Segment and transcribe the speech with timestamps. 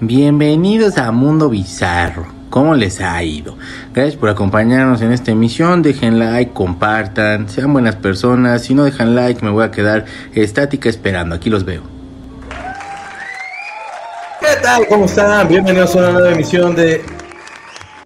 [0.00, 2.26] Bienvenidos a Mundo Bizarro.
[2.50, 3.56] ¿Cómo les ha ido?
[3.92, 5.82] Gracias por acompañarnos en esta emisión.
[5.82, 8.62] Dejen like, compartan, sean buenas personas.
[8.62, 10.04] Si no dejan like, me voy a quedar
[10.34, 11.36] estática esperando.
[11.36, 11.82] Aquí los veo.
[14.40, 14.86] ¿Qué tal?
[14.88, 15.46] ¿Cómo están?
[15.46, 17.00] Bienvenidos a una nueva emisión de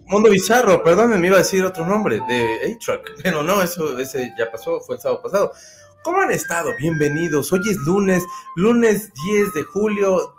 [0.05, 0.83] Mundo Bizarro.
[0.83, 3.21] Perdón, me iba a decir otro nombre, de A-Truck.
[3.23, 5.53] Pero no, eso ese ya pasó, fue el sábado pasado.
[6.03, 6.69] ¿Cómo han estado?
[6.79, 7.51] Bienvenidos.
[7.51, 8.23] Hoy es lunes,
[8.55, 10.35] lunes 10 de julio,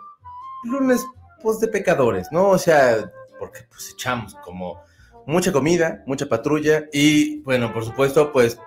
[0.63, 1.05] lunes
[1.41, 2.49] pues de pecadores, ¿no?
[2.49, 4.83] O sea, porque pues echamos como
[5.25, 8.59] mucha comida, mucha patrulla y bueno, por supuesto, pues,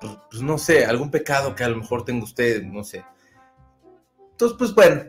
[0.00, 3.04] pues, pues, no sé, algún pecado que a lo mejor tenga usted, no sé.
[4.32, 5.04] Entonces, pues bueno,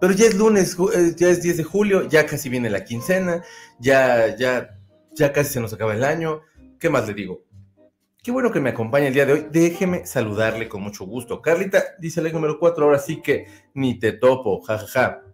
[0.00, 3.42] pero ya es lunes, eh, ya es 10 de julio, ya casi viene la quincena,
[3.78, 4.78] ya, ya,
[5.12, 6.42] ya casi se nos acaba el año.
[6.78, 7.42] ¿Qué más le digo?
[8.22, 9.46] Qué bueno que me acompaña el día de hoy.
[9.50, 11.40] Déjeme saludarle con mucho gusto.
[11.40, 14.86] Carlita dice el número 4, ahora sí que ni te topo, jajaja.
[14.92, 15.27] Ja, ja.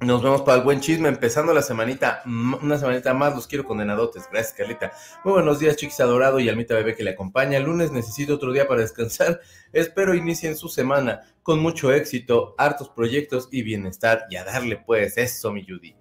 [0.00, 4.28] Nos vemos para el buen chisme, empezando la semanita, una semanita más, los quiero condenadotes.
[4.30, 4.92] Gracias, Carlita.
[5.24, 7.58] Muy buenos días, Chiquis Adorado y Almita Bebé que le acompaña.
[7.58, 9.40] Lunes necesito otro día para descansar.
[9.72, 14.24] Espero inicien su semana con mucho éxito, hartos proyectos y bienestar.
[14.30, 15.96] Y a darle pues eso, mi Judy.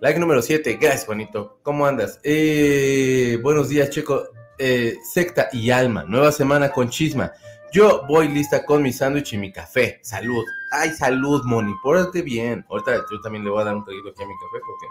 [0.00, 1.60] Like número 7, gracias, Juanito.
[1.62, 2.18] ¿Cómo andas?
[2.24, 4.24] Eh, buenos días, Checo.
[4.58, 7.32] Eh, secta y alma, nueva semana con chisma.
[7.72, 10.00] Yo voy lista con mi sándwich y mi café.
[10.02, 10.44] Salud.
[10.72, 11.72] Ay, salud, Moni.
[11.82, 12.66] Pórtate bien.
[12.68, 14.86] Ahorita yo también le voy a dar un traguito aquí a mi café porque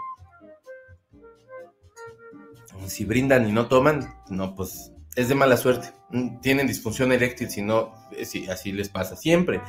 [2.88, 5.92] si brindan y no toman, no, pues es de mala suerte.
[6.10, 9.60] Mm, tienen disfunción eréctil si no, eh, si así les pasa siempre.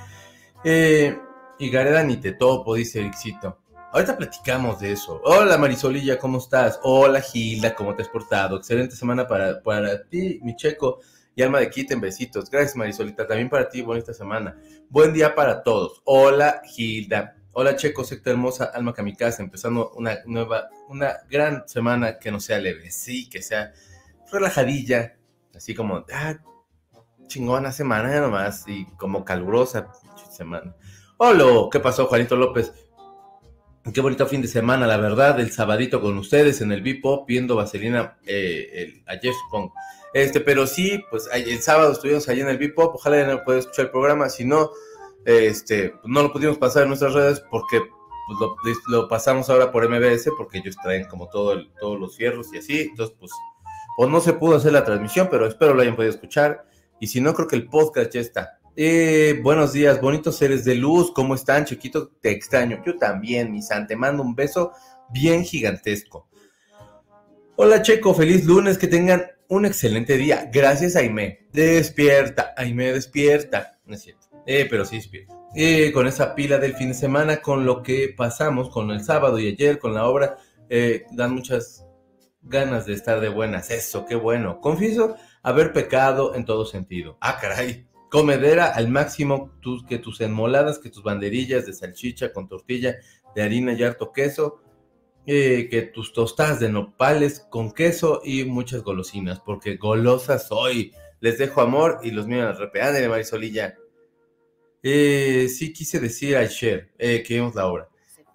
[0.64, 1.20] Eh,
[1.60, 3.60] y Gareda ni te topo, dice Ericito.
[3.92, 5.22] Ahorita platicamos de eso.
[5.26, 6.80] Hola Marisolilla, ¿cómo estás?
[6.84, 8.56] Hola Gilda, ¿cómo te has portado?
[8.56, 11.02] Excelente semana para, para ti, mi checo
[11.36, 12.50] y Alma de Quiten, besitos.
[12.50, 13.28] Gracias, Marisolita.
[13.28, 14.58] También para ti, bonita semana.
[14.90, 16.02] Buen día para todos.
[16.06, 17.38] Hola, Gilda.
[17.54, 22.60] Hola, Checo, secta hermosa, Alma Kamikaze, empezando una nueva, una gran semana que no sea
[22.60, 23.74] leve, sí, que sea
[24.32, 25.18] relajadilla,
[25.54, 26.38] así como, ah,
[27.28, 29.92] chingona semana nomás, y como calurosa
[30.32, 30.74] semana.
[31.18, 32.72] Hola, ¿qué pasó, Juanito López?
[33.84, 37.56] Qué bonito fin de semana, la verdad, el sabadito con ustedes en el Bipop, viendo
[37.56, 39.74] Vaselina el, ayer, supongo.
[40.14, 43.58] Este, pero sí, pues el sábado estuvimos allí en el Bipop, ojalá ya no pueda
[43.58, 44.70] escuchar el programa, si no,
[45.26, 47.82] este, no lo pudimos pasar en nuestras redes porque
[48.64, 52.54] pues, lo, pasamos ahora por MBS, porque ellos traen como todo el, todos los fierros
[52.54, 53.32] y así, entonces pues,
[53.98, 56.66] pues no se pudo hacer la transmisión, pero espero lo hayan podido escuchar,
[57.00, 58.61] y si no, creo que el podcast ya está.
[58.78, 62.08] Eh, buenos días, bonitos seres de luz, ¿cómo están, chiquito?
[62.22, 64.72] Te extraño, yo también, mi san, te mando un beso
[65.10, 66.30] bien gigantesco.
[67.58, 70.50] Hola Checo, feliz lunes, que tengan un excelente día.
[70.54, 71.48] Gracias, Aime.
[71.52, 73.78] Despierta, Aime, despierta.
[73.86, 74.28] No es cierto.
[74.46, 75.38] Eh, pero sí despierta.
[75.54, 79.38] Eh, con esa pila del fin de semana, con lo que pasamos, con el sábado
[79.38, 80.38] y ayer, con la obra,
[80.70, 81.86] eh, dan muchas
[82.42, 83.70] ganas de estar de buenas.
[83.70, 84.62] Eso, qué bueno.
[84.62, 87.18] Confieso haber pecado en todo sentido.
[87.20, 87.91] Ah, caray.
[88.12, 92.98] Comedera al máximo, tus, que tus enmoladas, que tus banderillas de salchicha con tortilla
[93.34, 94.62] de harina y harto queso,
[95.26, 100.92] eh, que tus tostadas de nopales con queso y muchas golosinas, porque golosa soy.
[101.22, 103.78] Les dejo amor y los míos repean de Marisolilla.
[104.84, 107.88] Eh, sí quise decir ayer eh, que vimos la obra.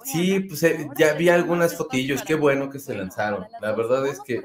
[0.07, 3.45] Sí, pues eh, ya vi algunas fotillos, qué bueno que se lanzaron.
[3.61, 4.41] La verdad es que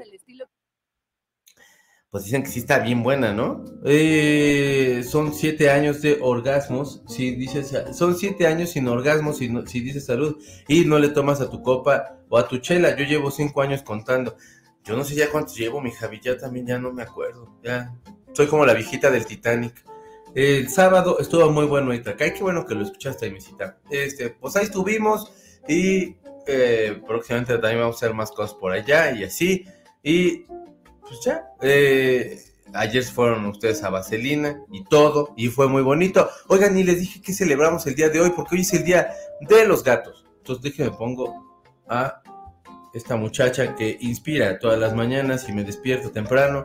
[2.12, 3.64] pues dicen que sí está bien buena, ¿no?
[3.86, 9.80] Eh, son siete años de orgasmos, si dices, son siete años sin orgasmos, si, si
[9.80, 10.36] dices salud,
[10.68, 12.94] y no le tomas a tu copa o a tu chela.
[12.94, 14.36] Yo llevo cinco años contando.
[14.84, 17.58] Yo no sé ya cuántos llevo, mi Javi, ya también ya no me acuerdo.
[17.64, 17.94] Ya,
[18.34, 19.82] soy como la viejita del Titanic.
[20.34, 23.78] El sábado estuvo muy bueno y Ay, qué bueno que lo escuchaste, mi cita.
[23.90, 25.32] Este, pues ahí estuvimos
[25.66, 29.64] y eh, próximamente también vamos a hacer más cosas por allá y así.
[30.02, 30.44] Y
[31.02, 32.42] pues ya, eh,
[32.74, 36.28] ayer fueron ustedes a Vaselina y todo, y fue muy bonito.
[36.48, 39.12] Oigan, y les dije que celebramos el día de hoy, porque hoy es el día
[39.40, 40.26] de los gatos.
[40.38, 42.22] Entonces déjenme pongo a
[42.94, 46.64] esta muchacha que inspira todas las mañanas y me despierto temprano.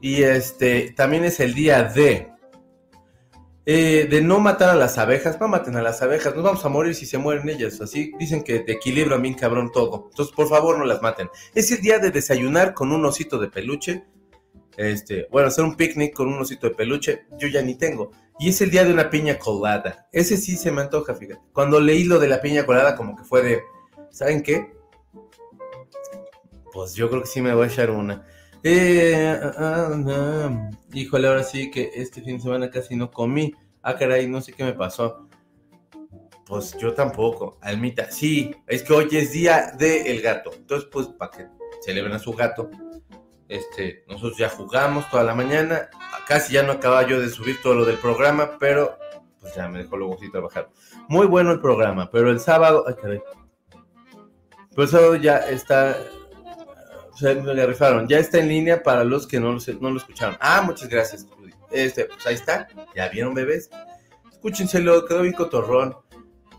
[0.00, 2.30] Y este, también es el día de
[3.72, 6.68] eh, de no matar a las abejas, no maten a las abejas, nos vamos a
[6.68, 10.48] morir si se mueren ellas, así dicen que te equilibra bien cabrón todo, entonces por
[10.48, 11.30] favor no las maten.
[11.54, 14.06] Es el día de desayunar con un osito de peluche,
[14.76, 18.48] este, bueno, hacer un picnic con un osito de peluche, yo ya ni tengo, y
[18.48, 22.02] es el día de una piña colada, ese sí se me antoja, fíjate, cuando leí
[22.02, 23.62] lo de la piña colada como que fue de,
[24.10, 24.72] ¿saben qué?
[26.72, 28.26] Pues yo creo que sí me voy a echar una.
[28.62, 33.54] Eh, uh, Híjole, ahora sí que este fin de semana casi no comí.
[33.82, 35.26] Ah, caray, no sé qué me pasó.
[36.46, 38.10] Pues yo tampoco, Almita.
[38.10, 40.50] Sí, es que hoy es día del gato.
[40.52, 41.46] Entonces, pues, para que
[41.80, 42.70] celebren a su gato.
[43.48, 45.88] Este, nosotros ya jugamos toda la mañana.
[46.26, 48.96] Casi ya no acababa yo de subir todo lo del programa, pero
[49.40, 50.70] pues ya me dejó luego sí trabajar.
[51.08, 53.22] Muy bueno el programa, pero el sábado, ay caray.
[54.70, 55.96] Pero el sábado ya está,
[57.20, 60.36] ya está en línea para los que no lo, escucharon.
[60.40, 61.26] Ah, muchas gracias,
[61.70, 63.70] Este, pues ahí está, ya vieron bebés.
[64.30, 65.96] Escúchenselo, quedó bien cotorrón.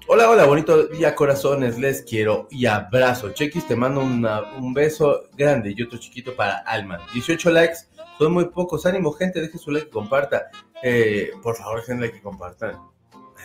[0.08, 3.32] Hola, hola, bonito día, corazones, les quiero y abrazo.
[3.32, 7.00] Chequis, te mando un beso grande y otro chiquito para Alma.
[7.14, 7.78] 18 likes,
[8.18, 8.86] son muy pocos.
[8.86, 10.50] Ánimo, gente, deje su like y comparta.
[10.84, 12.78] Eh, por favor, gente, like y compartan.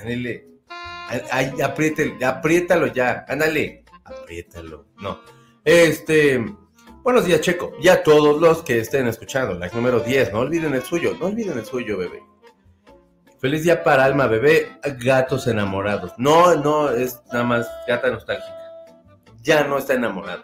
[0.01, 0.49] Ándale.
[1.31, 3.25] Ay, apriétalo ya.
[3.29, 3.85] Ándale.
[4.05, 4.87] Apriétalo.
[5.01, 5.21] No.
[5.65, 6.45] Este.
[7.07, 7.73] Buenos días, Checo.
[7.81, 11.17] Ya todos los que estén escuchando, like número 10, no olviden el suyo.
[11.21, 12.21] No olviden el suyo, bebé.
[13.39, 16.15] Feliz día para Alma, bebé, gatos enamorados.
[16.19, 18.59] No, no, es nada más gata nostálgica.
[19.41, 20.43] Ya no está enamorada.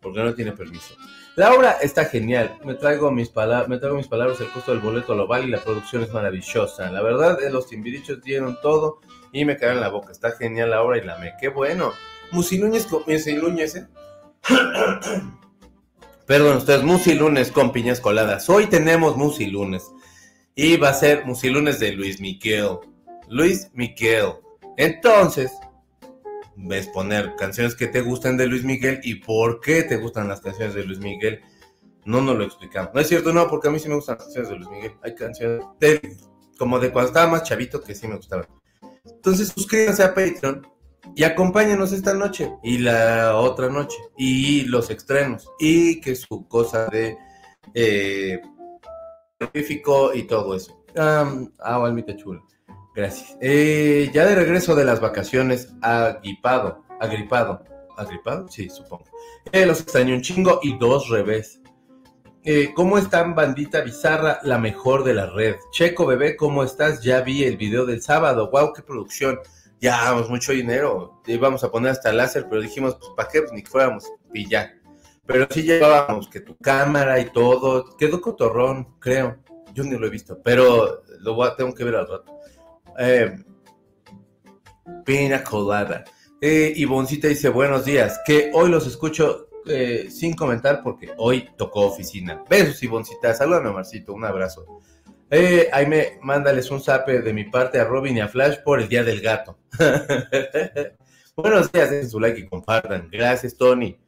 [0.00, 0.94] Porque no tiene permiso.
[1.34, 2.56] La obra está genial.
[2.64, 5.50] Me traigo mis, palabras, me traigo mis palabras, el costo del boleto lo vale y
[5.50, 6.88] la producción es maravillosa.
[6.92, 9.00] La verdad, eh, los timbirichos dieron todo
[9.32, 10.12] y me quedaron en la boca.
[10.12, 11.32] Está genial la obra y la me.
[11.40, 11.94] ¡Qué bueno!
[12.30, 13.02] Musiluñez con...
[13.08, 13.88] Musiluñez, ¿eh?
[16.26, 18.48] Perdón, ustedes, musilunes con piñas coladas.
[18.48, 19.84] Hoy tenemos musilunes.
[20.54, 22.78] Y va a ser Musilunes de Luis Miguel.
[23.28, 24.32] Luis Miguel.
[24.76, 25.52] Entonces,
[26.56, 30.40] ves poner canciones que te gustan de Luis Miguel y por qué te gustan las
[30.40, 31.40] canciones de Luis Miguel.
[32.04, 32.90] No nos lo explicamos.
[32.94, 34.92] No es cierto, no, porque a mí sí me gustan las canciones de Luis Miguel.
[35.02, 36.16] Hay canciones de,
[36.58, 38.46] como de cuando estaba más chavito que sí me gustaban.
[39.04, 40.66] Entonces, suscríbanse a Patreon
[41.14, 46.86] y acompáñenos esta noche y la otra noche y los estrenos y que su cosa
[46.86, 47.16] de
[47.74, 48.40] eh,
[50.14, 50.84] y todo eso.
[50.96, 51.26] ah,
[51.58, 52.40] almita chula.
[52.94, 53.36] Gracias.
[53.40, 57.64] Eh, ya de regreso de las vacaciones, agripado, agripado,
[57.96, 59.04] agripado, sí, supongo.
[59.50, 61.60] Eh, los extraño un chingo y dos revés.
[62.44, 64.40] Eh, ¿Cómo están, bandita bizarra?
[64.42, 65.56] La mejor de la red.
[65.70, 67.02] Checo, bebé, ¿cómo estás?
[67.02, 68.50] Ya vi el video del sábado.
[68.50, 69.38] ¡Wow, qué producción!
[69.82, 71.20] Ya, mucho dinero.
[71.26, 73.40] Íbamos a poner hasta láser, pero dijimos, pues, ¿para qué?
[73.40, 74.08] Pues ni fuéramos.
[74.32, 74.72] Y ya.
[75.26, 77.96] Pero sí llevábamos que tu cámara y todo.
[77.96, 79.38] Quedó cotorrón, creo.
[79.74, 82.32] Yo ni lo he visto, pero lo voy a, tengo que ver al rato.
[82.96, 83.36] Eh,
[85.50, 86.04] colada.
[86.40, 91.86] Eh, Ivoncita dice, buenos días, que hoy los escucho eh, sin comentar porque hoy tocó
[91.86, 92.44] oficina.
[92.48, 93.34] Besos, Ivoncita.
[93.34, 94.12] Salúdame, Marcito.
[94.12, 94.80] Un abrazo.
[95.34, 95.70] Eh,
[96.20, 99.22] mándales un zape de mi parte a Robin y a Flash por el Día del
[99.22, 99.58] Gato.
[101.36, 103.08] buenos días, dejen su like y compartan.
[103.10, 103.98] Gracias, Tony.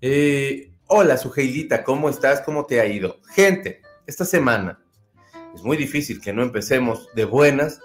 [0.00, 2.40] Eh, hola, Sujeilita, ¿cómo estás?
[2.40, 3.20] ¿Cómo te ha ido?
[3.36, 4.80] Gente, esta semana
[5.54, 7.78] es muy difícil que no empecemos de buenas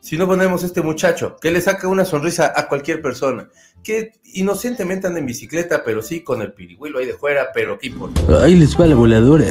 [0.00, 3.48] si no ponemos este muchacho que le saca una sonrisa a cualquier persona,
[3.84, 7.86] que inocentemente anda en bicicleta, pero sí con el pirigüilo ahí de fuera, pero ¿qué
[7.86, 8.20] importa?
[8.42, 9.46] Ahí les va la voladora.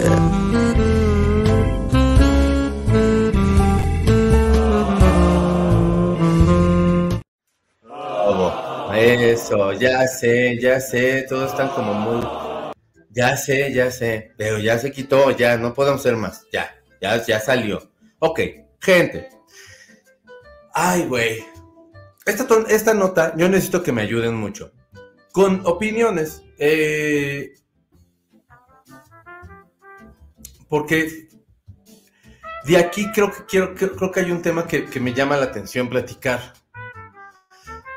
[9.03, 12.23] Eso, ya sé, ya sé, todos están como muy...
[13.09, 16.71] Ya sé, ya sé, pero ya se quitó, ya, no podemos ser más, ya,
[17.01, 17.91] ya, ya salió.
[18.19, 18.39] Ok,
[18.79, 19.27] gente.
[20.71, 21.43] Ay, güey.
[22.27, 24.71] Esta, esta nota, yo necesito que me ayuden mucho.
[25.31, 26.43] Con opiniones.
[26.59, 27.55] Eh,
[30.69, 31.27] porque
[32.65, 35.45] de aquí creo que quiero, creo, que hay un tema que, que me llama la
[35.45, 36.53] atención platicar.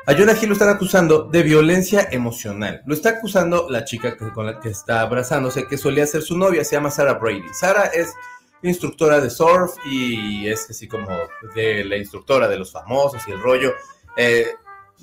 [0.07, 2.83] A Jonah Hill lo están acusando de violencia emocional.
[2.85, 6.63] Lo está acusando la chica con la que está abrazándose, que solía ser su novia,
[6.63, 7.51] se llama Sarah Brady.
[7.53, 8.13] Sarah es
[8.61, 11.07] instructora de surf y es así como
[11.55, 13.73] de la instructora de los famosos y el rollo.
[14.15, 14.53] Eh,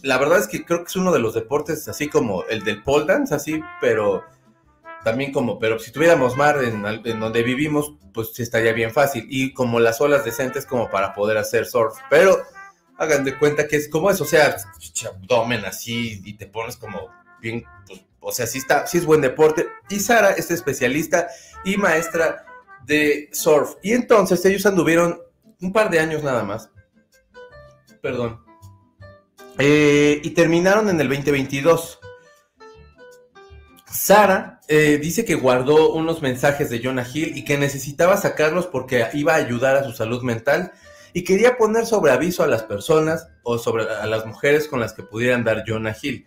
[0.02, 2.84] la verdad es que creo que es uno de los deportes así como el del
[2.84, 4.22] pole dance, así, pero
[5.02, 9.26] también como, pero si tuviéramos mar en, en donde vivimos, pues estaría bien fácil.
[9.28, 11.98] Y como las olas decentes como para poder hacer surf.
[12.08, 12.38] Pero
[13.02, 14.56] hagan de cuenta que es como eso, o sea,
[15.06, 17.08] abdomen así y te pones como
[17.40, 19.66] bien, pues, o sea, sí está, sí es buen deporte.
[19.90, 21.28] Y Sara es especialista
[21.64, 22.46] y maestra
[22.86, 23.74] de surf.
[23.82, 25.20] Y entonces ellos anduvieron
[25.60, 26.70] un par de años nada más.
[28.00, 28.40] Perdón.
[29.58, 31.98] Eh, y terminaron en el 2022.
[33.86, 39.08] Sara eh, dice que guardó unos mensajes de Jonah Hill y que necesitaba sacarlos porque
[39.12, 40.72] iba a ayudar a su salud mental
[41.12, 44.92] y quería poner sobre aviso a las personas o sobre a las mujeres con las
[44.92, 46.26] que pudieran dar Jonah Hill.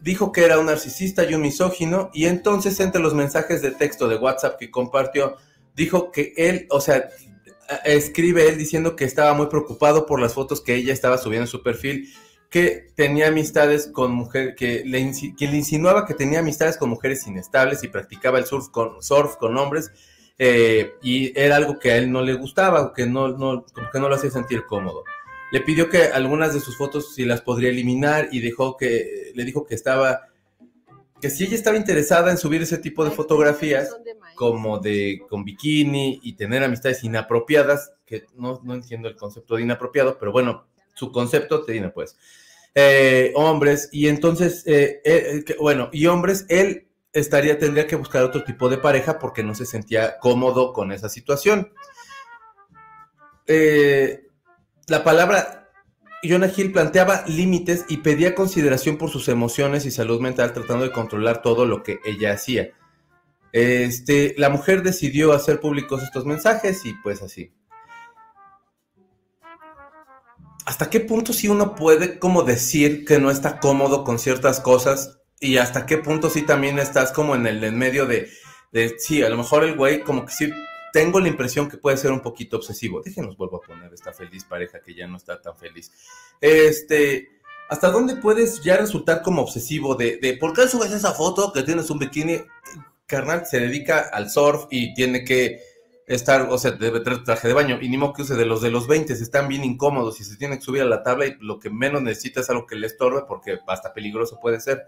[0.00, 4.08] Dijo que era un narcisista y un misógino y entonces entre los mensajes de texto
[4.08, 5.36] de WhatsApp que compartió,
[5.74, 7.08] dijo que él, o sea,
[7.84, 11.50] escribe él diciendo que estaba muy preocupado por las fotos que ella estaba subiendo en
[11.50, 12.08] su perfil,
[12.50, 17.26] que tenía amistades con mujeres, que le, que le insinuaba que tenía amistades con mujeres
[17.26, 19.90] inestables y practicaba el surf con, surf con hombres,
[20.38, 24.08] eh, y era algo que a él no le gustaba, que no, no, que no
[24.08, 25.04] lo hacía sentir cómodo.
[25.50, 29.44] Le pidió que algunas de sus fotos si las podría eliminar y dejó que, le
[29.44, 30.28] dijo que estaba
[31.20, 33.96] que si ella estaba interesada en subir ese tipo de fotografías,
[34.36, 39.62] como de con bikini y tener amistades inapropiadas, que no, no entiendo el concepto de
[39.62, 42.16] inapropiado, pero bueno, su concepto te tiene pues.
[42.74, 46.87] Eh, hombres, y entonces, eh, bueno, y hombres, él
[47.18, 51.08] estaría, tendría que buscar otro tipo de pareja porque no se sentía cómodo con esa
[51.08, 51.72] situación.
[54.86, 55.58] la palabra
[56.22, 60.92] Jonah Hill planteaba límites y pedía consideración por sus emociones y salud mental, tratando de
[60.92, 62.70] controlar todo lo que ella hacía.
[63.52, 67.52] Este, la mujer decidió hacer públicos estos mensajes y pues así.
[70.66, 75.18] ¿Hasta qué punto si uno puede como decir que no está cómodo con ciertas cosas?
[75.40, 78.28] Y hasta qué punto sí también estás como en el en medio de,
[78.72, 80.52] de, sí, a lo mejor el güey como que sí
[80.92, 83.00] tengo la impresión que puede ser un poquito obsesivo.
[83.02, 85.92] Déjenos vuelvo a poner esta feliz pareja que ya no está tan feliz.
[86.40, 87.28] Este,
[87.68, 91.62] ¿hasta dónde puedes ya resultar como obsesivo de, de ¿por qué subes esa foto que
[91.62, 92.40] tienes un bikini?
[93.06, 95.62] Carnal se dedica al surf y tiene que
[96.06, 98.62] estar, o sea, debe tener traje de baño, y ni modo que use de los
[98.62, 101.36] de los 20, están bien incómodos y se tiene que subir a la tabla y
[101.40, 104.86] lo que menos necesita es algo que le estorbe porque hasta peligroso puede ser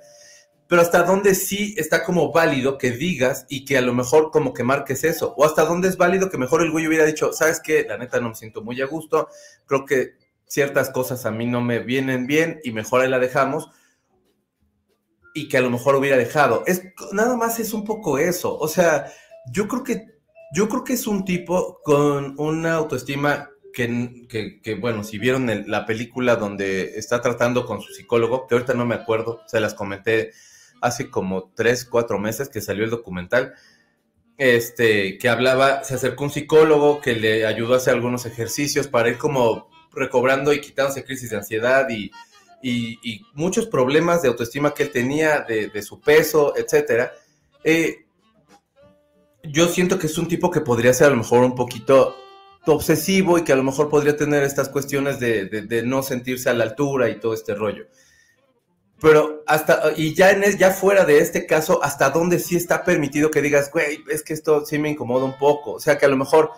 [0.70, 4.54] pero hasta dónde sí está como válido que digas y que a lo mejor como
[4.54, 7.58] que marques eso, o hasta dónde es válido que mejor el güey hubiera dicho, sabes
[7.58, 9.28] qué, la neta no me siento muy a gusto,
[9.66, 10.12] creo que
[10.46, 13.68] ciertas cosas a mí no me vienen bien y mejor ahí la dejamos,
[15.34, 16.62] y que a lo mejor hubiera dejado.
[16.68, 19.10] Es, nada más es un poco eso, o sea,
[19.52, 20.06] yo creo que,
[20.54, 25.84] yo creo que es un tipo con una autoestima que, que, bueno, si vieron la
[25.84, 30.30] película donde está tratando con su psicólogo, que ahorita no me acuerdo, se las comenté
[30.80, 33.54] hace como tres, cuatro meses que salió el documental,
[34.38, 39.10] este, que hablaba, se acercó un psicólogo que le ayudó a hacer algunos ejercicios para
[39.10, 42.10] ir como recobrando y quitándose crisis de ansiedad y,
[42.62, 47.12] y, muchos problemas de autoestima que él tenía, de, su peso, etcétera.
[47.64, 48.06] Eh,
[49.42, 52.16] yo siento que es un tipo que podría ser a lo mejor un poquito
[52.66, 56.54] obsesivo y que a lo mejor podría tener estas cuestiones de, de no sentirse a
[56.54, 57.86] la altura y todo este rollo.
[59.00, 63.30] Pero hasta, y ya, en, ya fuera de este caso, ¿hasta dónde sí está permitido
[63.30, 65.72] que digas, güey, es que esto sí me incomoda un poco?
[65.72, 66.50] O sea, que a lo mejor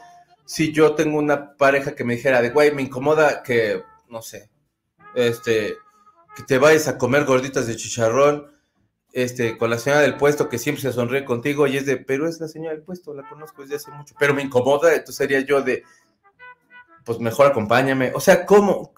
[0.45, 4.51] si yo tengo una pareja que me dijera de, güey, me incomoda que, no sé,
[5.15, 5.77] este,
[6.35, 8.51] que te vayas a comer gorditas de chicharrón,
[9.13, 12.29] este, con la señora del puesto que siempre se sonríe contigo y es de, pero
[12.29, 15.41] es la señora del puesto, la conozco desde hace mucho, pero me incomoda, entonces sería
[15.41, 15.85] yo de,
[17.05, 18.13] pues mejor acompáñame.
[18.15, 18.93] O sea, ¿cómo?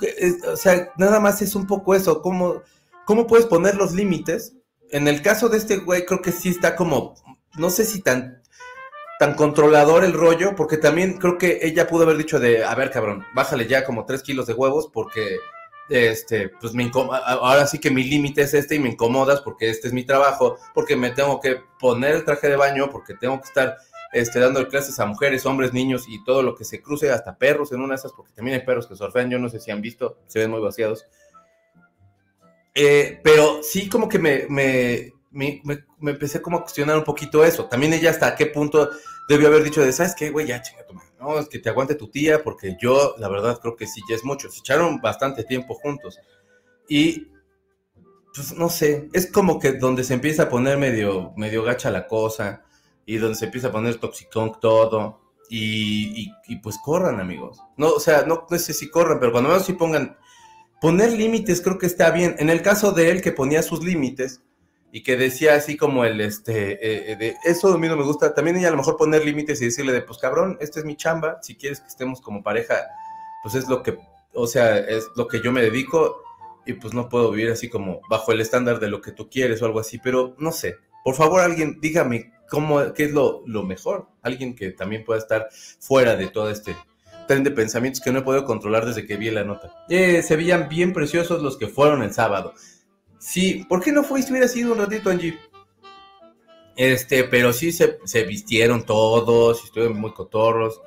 [0.52, 2.62] O sea, nada más es un poco eso, ¿cómo?
[3.04, 4.54] ¿Cómo puedes poner los límites?
[4.90, 7.14] En el caso de este güey, creo que sí está como,
[7.56, 8.42] no sé si tan,
[9.18, 12.90] tan controlador el rollo, porque también creo que ella pudo haber dicho de, a ver,
[12.90, 15.38] cabrón, bájale ya como tres kilos de huevos, porque,
[15.88, 19.88] este, pues me ahora sí que mi límite es este y me incomodas porque este
[19.88, 23.48] es mi trabajo, porque me tengo que poner el traje de baño, porque tengo que
[23.48, 23.76] estar
[24.12, 27.72] este, dando clases a mujeres, hombres, niños y todo lo que se cruce, hasta perros
[27.72, 29.82] en una de esas, porque también hay perros que surfean, yo no sé si han
[29.82, 31.04] visto, se ven muy vaciados.
[32.74, 37.44] Eh, pero sí como que me, me, me, me, empecé como a cuestionar un poquito
[37.44, 37.66] eso.
[37.66, 38.90] También ella hasta qué punto
[39.28, 40.46] debió haber dicho de, ¿sabes qué, güey?
[40.46, 43.76] Ya chinga tu No, es que te aguante tu tía, porque yo, la verdad, creo
[43.76, 44.50] que sí, ya es mucho.
[44.50, 46.18] Se echaron bastante tiempo juntos.
[46.88, 47.28] Y,
[48.34, 52.06] pues, no sé, es como que donde se empieza a poner medio, medio gacha la
[52.06, 52.64] cosa,
[53.06, 57.60] y donde se empieza a poner toxicón todo, y, y, pues corran, amigos.
[57.76, 60.16] No, o sea, no, no sé si corran, pero cuando menos si pongan
[60.84, 62.36] poner límites creo que está bien.
[62.38, 64.42] En el caso de él que ponía sus límites
[64.92, 68.04] y que decía así como el, este, eh, eh, de eso a mí no me
[68.04, 70.84] gusta, también ella a lo mejor poner límites y decirle de, pues cabrón, esta es
[70.84, 72.84] mi chamba, si quieres que estemos como pareja,
[73.42, 73.96] pues es lo que,
[74.34, 76.20] o sea, es lo que yo me dedico
[76.66, 79.62] y pues no puedo vivir así como bajo el estándar de lo que tú quieres
[79.62, 80.76] o algo así, pero no sé.
[81.02, 84.08] Por favor, alguien, dígame cómo, qué es lo, lo mejor.
[84.20, 85.48] Alguien que también pueda estar
[85.80, 86.76] fuera de todo este
[87.26, 89.72] tren de pensamientos que no he podido controlar desde que vi la nota.
[89.88, 92.54] Eh, se veían bien preciosos los que fueron el sábado.
[93.18, 94.32] Sí, ¿por qué no fuiste?
[94.32, 95.38] Hubiera sido un ratito, Angie.
[96.76, 100.80] Este, pero sí se, vistieron todos, estuvieron muy cotorros.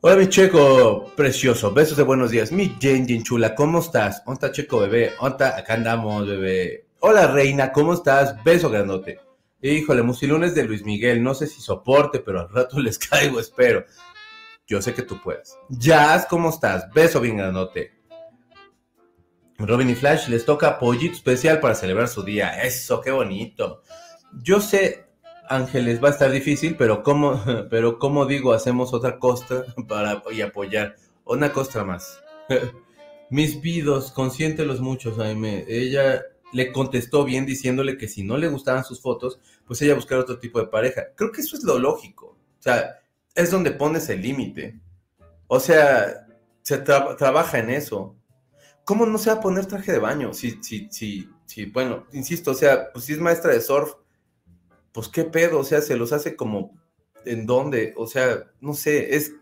[0.00, 1.72] Hola, mi checo precioso.
[1.72, 2.50] Besos de buenos días.
[2.50, 4.24] Mi Jen, Jen chula, ¿cómo estás?
[4.24, 5.12] ¿Dónde está checo, bebé?
[5.20, 6.86] ¿Dónde Acá andamos, bebé.
[6.98, 8.42] Hola, reina, ¿cómo estás?
[8.42, 9.20] Beso grandote.
[9.60, 11.22] Híjole, musilunes de Luis Miguel.
[11.22, 13.84] No sé si soporte, pero al rato les caigo, espero.
[14.66, 15.56] Yo sé que tú puedes.
[15.68, 16.90] Jazz, ¿cómo estás?
[16.92, 18.02] Beso bien grandote.
[19.58, 22.62] Robin y Flash les toca pollito especial para celebrar su día.
[22.62, 23.82] Eso, qué bonito.
[24.42, 25.06] Yo sé,
[25.48, 30.40] Ángeles, va a estar difícil, pero como, pero como digo, hacemos otra costa para y
[30.40, 30.96] apoyar.
[31.24, 32.20] Una costa más.
[33.30, 35.64] Mis vidos, consiéntelos mucho, Jaime.
[35.68, 40.18] Ella le contestó bien diciéndole que si no le gustaban sus fotos, pues ella buscar
[40.18, 41.06] otro tipo de pareja.
[41.16, 42.26] Creo que eso es lo lógico.
[42.26, 43.01] O sea,
[43.34, 44.80] es donde pones el límite.
[45.46, 46.26] O sea,
[46.62, 48.16] se trabaja en eso.
[48.84, 50.32] ¿Cómo no se va a poner traje de baño?
[50.34, 53.94] Si, si, si, si, bueno, insisto, o sea, pues si es maestra de surf,
[54.92, 56.78] pues qué pedo, o sea, se los hace como
[57.24, 59.32] en dónde, o sea, no sé, es,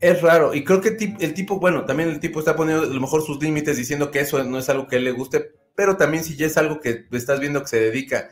[0.00, 0.54] es raro.
[0.54, 3.42] Y creo que el tipo, bueno, también el tipo está poniendo a lo mejor sus
[3.42, 6.36] límites diciendo que eso no es algo que a él le guste, pero también si
[6.36, 8.30] ya es algo que estás viendo que se dedica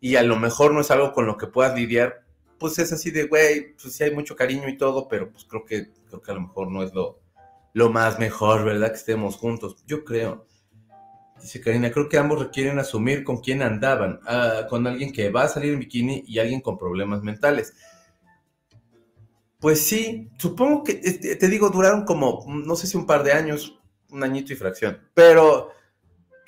[0.00, 2.24] y a lo mejor no es algo con lo que puedas lidiar,
[2.60, 5.64] pues es así de, güey, pues sí hay mucho cariño y todo, pero pues creo
[5.64, 7.18] que, creo que a lo mejor no es lo,
[7.72, 8.90] lo más mejor, ¿verdad?
[8.90, 9.82] Que estemos juntos.
[9.86, 10.46] Yo creo.
[11.40, 15.44] Dice Karina, creo que ambos requieren asumir con quién andaban, ah, con alguien que va
[15.44, 17.74] a salir en bikini y alguien con problemas mentales.
[19.58, 23.32] Pues sí, supongo que, este, te digo, duraron como, no sé si un par de
[23.32, 25.70] años, un añito y fracción, pero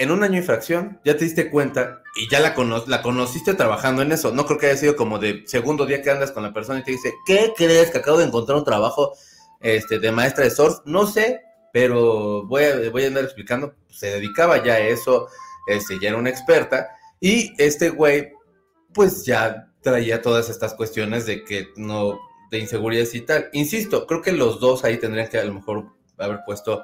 [0.03, 2.55] en un año y fracción ya te diste cuenta y ya la,
[2.87, 4.33] la conociste trabajando en eso.
[4.33, 6.85] No creo que haya sido como de segundo día que andas con la persona y
[6.85, 9.13] te dice, ¿qué crees que acabo de encontrar un trabajo
[9.63, 11.41] este, de maestra de surf, no sé,
[11.73, 15.29] pero voy a, voy a andar explicando, se dedicaba ya a eso,
[15.67, 16.89] este, ya era una experta,
[17.21, 18.33] y este güey,
[18.93, 22.19] pues ya traía todas estas cuestiones de que no,
[22.51, 23.49] de inseguridad y tal.
[23.53, 25.87] Insisto, creo que los dos ahí tendrían que a lo mejor
[26.19, 26.83] haber puesto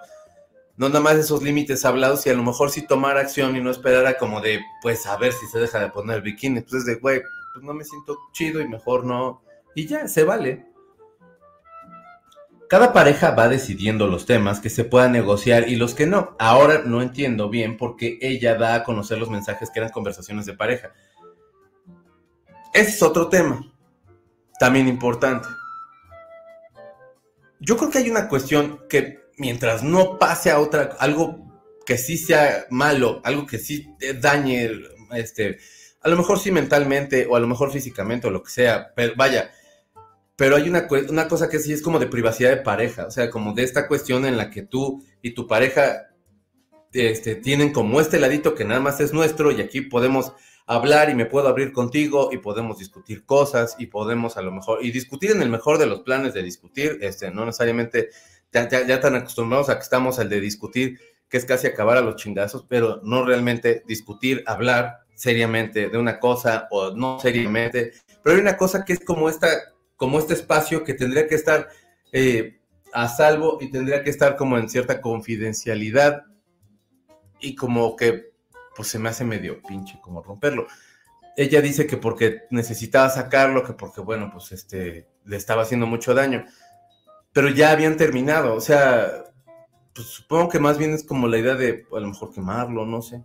[0.79, 3.71] no nada más esos límites hablados y a lo mejor sí tomar acción y no
[3.71, 6.61] esperar como de, pues a ver si se deja de poner bikini.
[6.61, 7.21] Pues de, güey,
[7.53, 9.43] pues no me siento chido y mejor no.
[9.75, 10.67] Y ya, se vale.
[12.69, 16.37] Cada pareja va decidiendo los temas que se puedan negociar y los que no.
[16.39, 20.47] Ahora no entiendo bien por qué ella da a conocer los mensajes que eran conversaciones
[20.47, 20.93] de pareja.
[22.73, 23.69] Ese es otro tema,
[24.61, 25.49] también importante.
[27.59, 31.49] Yo creo que hay una cuestión que mientras no pase a otra, algo
[31.87, 34.71] que sí sea malo, algo que sí dañe,
[35.13, 35.59] este,
[36.03, 39.15] a lo mejor sí mentalmente o a lo mejor físicamente o lo que sea, pero
[39.17, 39.51] vaya,
[40.37, 43.31] pero hay una, una cosa que sí es como de privacidad de pareja, o sea,
[43.31, 46.09] como de esta cuestión en la que tú y tu pareja
[46.93, 50.33] este, tienen como este ladito que nada más es nuestro y aquí podemos
[50.67, 54.85] hablar y me puedo abrir contigo y podemos discutir cosas y podemos a lo mejor,
[54.85, 58.11] y discutir en el mejor de los planes de discutir, este, no necesariamente
[58.53, 62.01] ya, ya, tan acostumbrados a que estamos al de discutir, que es casi acabar a
[62.03, 68.37] los chingazos, pero no realmente discutir, hablar seriamente de una cosa o no seriamente, pero
[68.37, 69.49] hay una cosa que es como esta
[69.97, 71.69] como este espacio que tendría que estar
[72.13, 72.61] eh,
[72.93, 76.23] a salvo y tendría que estar como en cierta confidencialidad
[77.41, 78.33] y como que
[78.77, 80.69] pues se me hace medio pinche como romperlo.
[81.37, 86.15] Ella dice que porque necesitaba sacarlo, que porque bueno, pues este le estaba haciendo mucho
[86.15, 86.47] daño,
[87.39, 89.27] pero ya habían terminado, o sea,
[89.95, 93.01] pues supongo que más bien es como la idea de a lo mejor quemarlo, no
[93.01, 93.23] sé.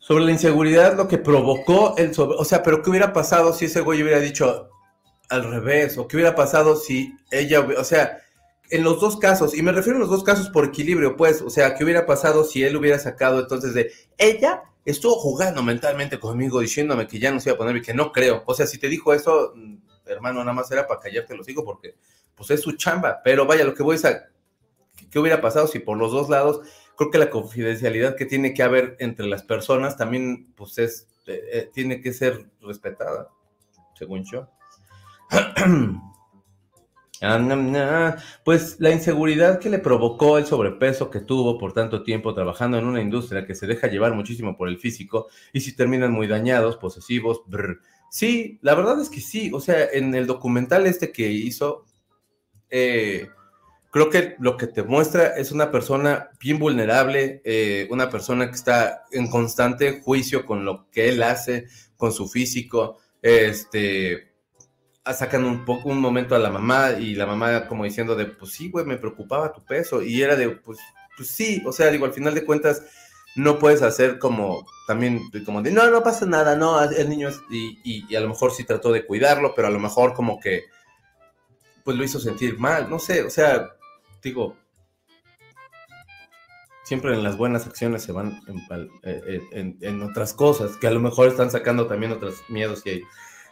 [0.00, 3.66] Sobre la inseguridad, lo que provocó el sobre, o sea, pero ¿qué hubiera pasado si
[3.66, 4.70] ese güey hubiera dicho,
[5.28, 8.18] al revés, o qué hubiera pasado si ella, o sea,
[8.70, 11.50] en los dos casos, y me refiero a los dos casos por equilibrio, pues, o
[11.50, 16.58] sea, qué hubiera pasado si él hubiera sacado entonces de, ella estuvo jugando mentalmente conmigo
[16.58, 18.88] diciéndome que ya no se iba a poner que no creo, o sea, si te
[18.88, 21.94] dijo eso, mm, hermano, nada más era para callarte los digo porque,
[22.38, 24.28] pues, es su chamba, pero vaya, lo que voy a
[25.10, 26.60] ¿qué hubiera pasado si por los dos lados,
[26.96, 31.42] creo que la confidencialidad que tiene que haber entre las personas también, pues, es, eh,
[31.52, 33.28] eh, tiene que ser respetada,
[33.94, 34.48] según yo.
[38.44, 42.86] Pues la inseguridad que le provocó el sobrepeso que tuvo por tanto tiempo trabajando en
[42.86, 46.76] una industria que se deja llevar muchísimo por el físico y si terminan muy dañados,
[46.76, 47.42] posesivos,
[48.10, 51.84] sí, la verdad es que sí, o sea, en el documental este que hizo,
[52.70, 53.28] eh,
[53.90, 58.56] creo que lo que te muestra es una persona bien vulnerable, eh, una persona que
[58.56, 64.28] está en constante juicio con lo que él hace, con su físico, este
[65.14, 68.52] sacan un poco un momento a la mamá y la mamá como diciendo de, pues
[68.52, 70.78] sí, güey, me preocupaba tu peso y era de, pues,
[71.16, 72.82] pues sí, o sea, digo, al final de cuentas
[73.36, 77.40] no puedes hacer como también como de, no, no pasa nada, no, el niño es,
[77.50, 80.64] y, a lo mejor sí trató de cuidarlo, pero a lo mejor como que,
[81.88, 83.70] pues lo hizo sentir mal, no sé, o sea,
[84.22, 84.58] digo,
[86.84, 89.40] siempre en las buenas acciones se van en, eh,
[89.80, 93.02] eh, otras cosas, que a lo mejor están sacando también otros miedos que hay.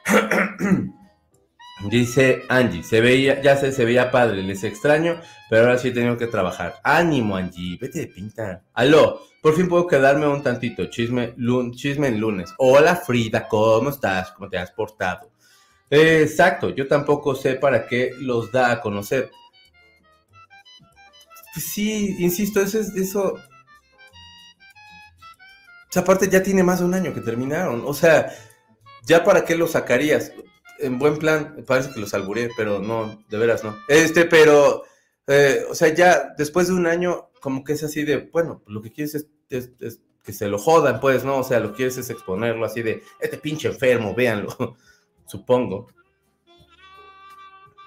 [1.88, 5.18] Dice Angie, se veía, ya se, se veía padre, les extraño,
[5.48, 6.74] pero ahora sí he tenido que trabajar.
[6.84, 8.64] Ánimo, Angie, vete de pinta.
[8.74, 12.52] Aló, por fin puedo quedarme un tantito, chisme, en lunes.
[12.58, 14.32] Hola Frida, ¿cómo estás?
[14.32, 15.30] ¿Cómo te has portado?
[15.90, 19.30] Exacto, yo tampoco sé para qué los da a conocer.
[21.58, 23.34] Sí, insisto, eso es eso.
[25.90, 27.82] Esa parte ya tiene más de un año que terminaron.
[27.86, 28.30] O sea,
[29.06, 30.32] ¿ya para qué lo sacarías?
[30.78, 33.78] En buen plan, parece que los alburé, pero no, de veras no.
[33.88, 34.84] Este, pero,
[35.26, 38.82] eh, o sea, ya después de un año, como que es así de, bueno, lo
[38.82, 41.38] que quieres es, es, que se lo jodan, pues, ¿no?
[41.38, 44.76] O sea, lo que quieres es exponerlo así de, este pinche enfermo, véanlo,
[45.26, 45.88] supongo.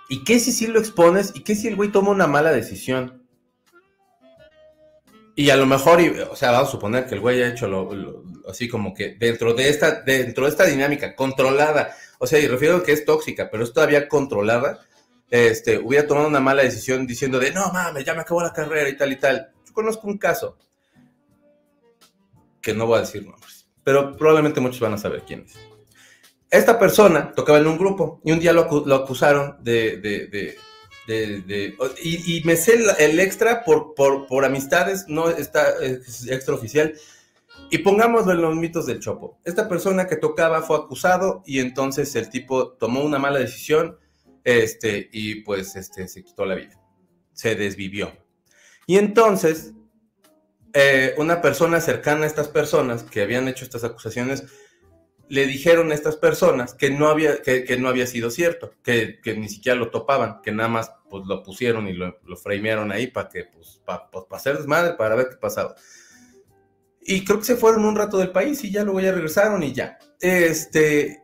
[0.10, 1.32] ¿Y qué si sí lo expones?
[1.36, 3.23] ¿Y qué si el güey toma una mala decisión?
[5.36, 7.89] Y a lo mejor, o sea, vamos a suponer que el güey ha hecho
[8.49, 12.78] así como que dentro de esta, dentro de esta dinámica controlada, o sea, y refiero
[12.78, 14.82] a que es tóxica, pero es todavía controlada,
[15.30, 18.89] este, hubiera tomado una mala decisión diciendo de, no mames, ya me acabó la carrera
[18.89, 19.52] y tal y tal.
[19.65, 20.58] Yo conozco un caso,
[22.62, 25.58] que no voy a decir nombres, pero probablemente muchos van a saber quién es.
[26.49, 28.62] Esta persona tocaba en un grupo y un día lo,
[28.95, 30.57] acusaron de
[32.01, 35.75] y, me sé el, extra por, amistades, no está
[36.27, 36.93] extra oficial.
[37.71, 39.39] Y pongámoslo en los mitos del Chopo.
[39.43, 43.97] Esta persona que tocaba fue acusado y entonces el tipo tomó una mala decisión
[44.43, 46.79] este, y pues este, se quitó la vida.
[47.33, 48.12] Se desvivió.
[48.88, 49.73] Y entonces,
[50.73, 54.45] eh, una persona cercana a estas personas que habían hecho estas acusaciones
[55.29, 59.47] le dijeron a estas personas que no había, que, no había sido cierto, que, ni
[59.47, 63.29] siquiera lo topaban, que nada más pues lo pusieron y lo, lo framearon ahí para
[63.29, 65.75] que, pues, para pues, hacer desmadre, para ver qué pasaba.
[67.01, 69.73] Y creo que se fueron un rato del país y ya luego ya regresaron y
[69.73, 69.97] ya.
[70.19, 71.23] Este,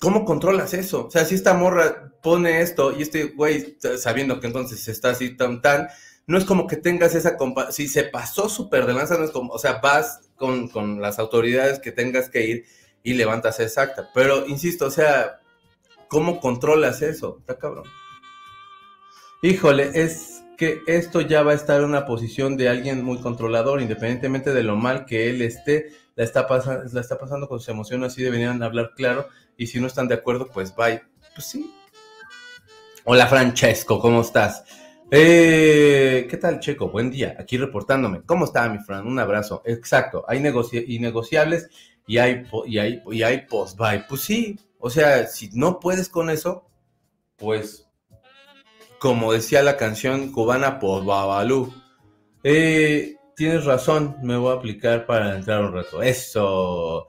[0.00, 1.06] ¿cómo controlas eso?
[1.06, 5.36] O sea, si esta morra pone esto y este güey, sabiendo que entonces está así
[5.36, 5.88] tan tan,
[6.26, 9.30] no es como que tengas esa compa si se pasó súper de lanza, no es
[9.30, 12.64] como, o sea, vas con, con las autoridades que tengas que ir
[13.02, 14.10] y levantas esa acta.
[14.14, 15.40] Pero, insisto, o sea,
[16.08, 17.36] ¿cómo controlas eso?
[17.40, 17.84] Está cabrón.
[19.42, 23.80] Híjole, es que esto ya va a estar en una posición de alguien muy controlador,
[23.80, 27.68] independientemente de lo mal que él esté, la está, pasando, la está pasando con sus
[27.68, 31.00] emociones, así deberían hablar claro, y si no están de acuerdo, pues bye.
[31.34, 31.72] Pues sí.
[33.04, 34.64] Hola Francesco, ¿cómo estás?
[35.10, 36.90] Eh, ¿Qué tal, Checo?
[36.90, 38.22] Buen día, aquí reportándome.
[38.26, 39.06] ¿Cómo está, mi Fran?
[39.06, 39.62] Un abrazo.
[39.64, 41.70] Exacto, hay negoci innegociables
[42.08, 44.04] y hay, y hay, y hay post-buy.
[44.08, 46.66] Pues sí, o sea, si no puedes con eso,
[47.36, 47.86] pues,
[48.98, 51.72] como decía la canción cubana, post-babalú.
[52.42, 56.02] Eh, tienes razón, me voy a aplicar para entrar un rato.
[56.02, 57.08] Eso.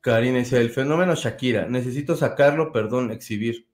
[0.00, 3.66] Karina dice, el fenómeno Shakira, necesito sacarlo, perdón, exhibir.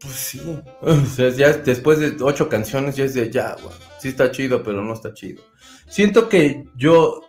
[0.00, 0.40] Pues sí.
[1.64, 3.54] Después de ocho canciones ya es de ya.
[4.00, 5.44] Sí está chido, pero no está chido.
[5.90, 7.22] Siento que yo,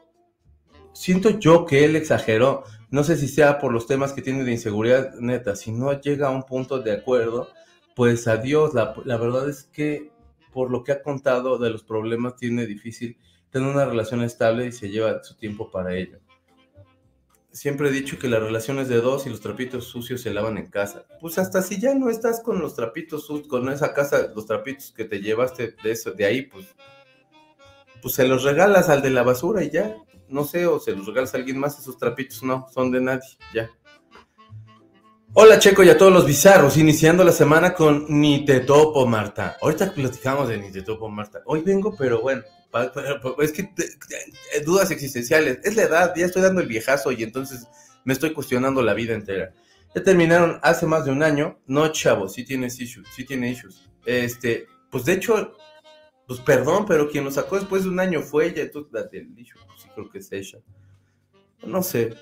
[0.93, 2.63] siento yo que él exageró.
[2.91, 5.56] No sé si sea por los temas que tiene de inseguridad, neta.
[5.56, 7.50] Si no llega a un punto de acuerdo,
[7.95, 8.76] pues adiós.
[8.76, 10.12] La, la verdad es que
[10.54, 13.17] por lo que ha contado de los problemas, tiene difícil
[13.50, 16.19] tener una relación estable y se lleva su tiempo para ello.
[17.52, 20.67] Siempre he dicho que las relaciones de dos y los trapitos sucios se lavan en
[20.67, 21.06] casa.
[21.19, 24.91] Pues hasta si ya no estás con los trapitos sucios, con esa casa, los trapitos
[24.91, 26.67] que te llevaste de eso, de ahí, pues
[28.02, 29.96] pues se los regalas al de la basura y ya.
[30.30, 33.28] No sé, o se los regalas a alguien más, esos trapitos no, son de nadie,
[33.54, 33.70] ya.
[35.34, 39.58] Hola Checo y a todos los bizarros, iniciando la semana con Ni te topo, Marta.
[39.62, 41.42] Ahorita platicamos de Ni te topo, Marta.
[41.46, 42.44] Hoy vengo, pero bueno,
[43.40, 43.70] es que
[44.66, 45.60] dudas existenciales.
[45.64, 47.66] Es la edad, ya estoy dando el viejazo y entonces
[48.04, 49.54] me estoy cuestionando la vida entera.
[49.96, 51.60] Ya terminaron hace más de un año.
[51.66, 53.90] No, chavo, sí tienes issues, sí tiene issues.
[54.06, 55.54] Este, pues de hecho,
[56.32, 59.36] pues perdón, pero quien lo sacó después de un año fue ella, entonces la del
[59.36, 60.60] dicho, pues sí creo que es ella.
[61.65, 62.13] No sé.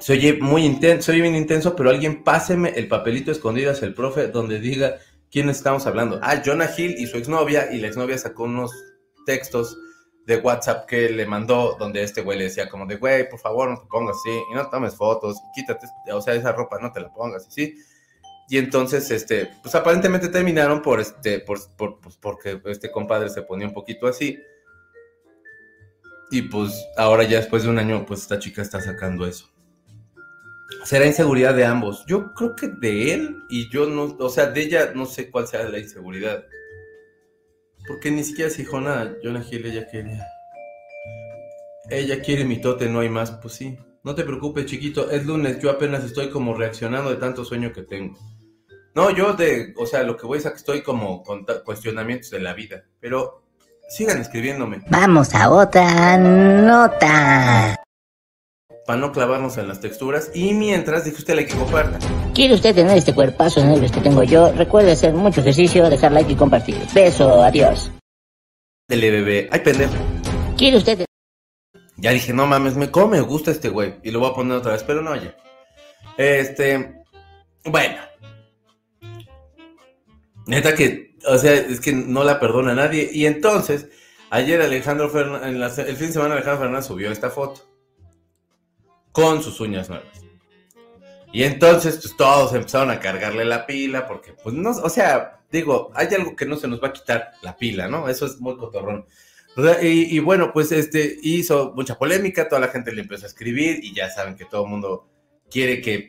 [0.00, 3.94] Se oye muy intenso, se bien intenso, pero alguien páseme el papelito escondido hacia el
[3.94, 4.96] profe donde diga
[5.30, 6.18] quién estamos hablando.
[6.20, 8.72] Ah, Jonah Hill y su exnovia, y la exnovia sacó unos
[9.24, 9.78] textos
[10.26, 13.70] de WhatsApp que le mandó, donde este güey le decía como de, güey, por favor,
[13.70, 17.00] no te pongas así, y no tomes fotos, quítate, o sea, esa ropa no te
[17.00, 17.76] la pongas, así.
[18.48, 23.42] Y entonces, este, pues aparentemente terminaron por este, por, por, pues porque este compadre se
[23.42, 24.38] ponía un poquito así.
[26.30, 29.48] Y pues ahora ya después de un año, pues esta chica está sacando eso.
[30.84, 32.04] Será inseguridad de ambos.
[32.06, 35.46] Yo creo que de él y yo no, o sea, de ella no sé cuál
[35.46, 36.44] sea la inseguridad.
[37.86, 39.16] Porque ni siquiera se nada.
[39.22, 40.26] Jonah Hill, ella quería.
[41.88, 43.30] Ella quiere mi tote, no hay más.
[43.32, 47.44] Pues sí, No te preocupes, chiquito, es lunes, yo apenas estoy como reaccionando de tanto
[47.44, 48.16] sueño que tengo.
[48.96, 52.30] No, yo de, o sea, lo que voy es a que estoy como con cuestionamientos
[52.30, 53.42] de la vida, pero
[53.90, 54.80] sigan escribiéndome.
[54.88, 57.76] Vamos a otra nota.
[58.86, 61.98] Para no clavarnos en las texturas y mientras dije usted like y comparta.
[62.32, 64.50] ¿Quiere usted tener este cuerpazo de negros que tengo yo?
[64.52, 66.78] Recuerde hacer mucho ejercicio, dejar like y compartir.
[66.94, 67.92] Beso, adiós.
[68.88, 69.48] Dele, bebé.
[69.52, 69.92] Ay, pendejo.
[70.56, 71.04] ¿Quiere usted
[71.98, 73.96] Ya dije, no mames, me come, me gusta este güey.
[74.02, 75.36] Y lo voy a poner otra vez, pero no, ya.
[76.16, 77.04] Este.
[77.66, 78.05] Bueno.
[80.46, 83.10] Neta que, o sea, es que no la perdona nadie.
[83.12, 83.88] Y entonces,
[84.30, 87.62] ayer Alejandro Fernández, el fin de semana Alejandro Fernández subió esta foto.
[89.12, 90.22] Con sus uñas nuevas.
[91.32, 95.90] Y entonces, pues todos empezaron a cargarle la pila, porque, pues, no, o sea, digo,
[95.94, 98.08] hay algo que no se nos va a quitar la pila, ¿no?
[98.08, 99.06] Eso es muy cotorrón.
[99.82, 103.94] Y, bueno, pues este hizo mucha polémica, toda la gente le empezó a escribir y
[103.94, 105.08] ya saben que todo el mundo
[105.50, 106.08] quiere que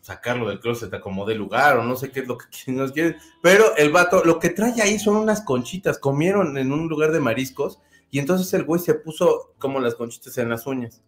[0.00, 2.92] sacarlo del closet a como de lugar o no sé qué es lo que nos
[2.92, 3.16] quieren.
[3.42, 5.98] Pero el vato, lo que trae ahí son unas conchitas.
[5.98, 10.36] Comieron en un lugar de mariscos y entonces el güey se puso como las conchitas
[10.38, 11.02] en las uñas.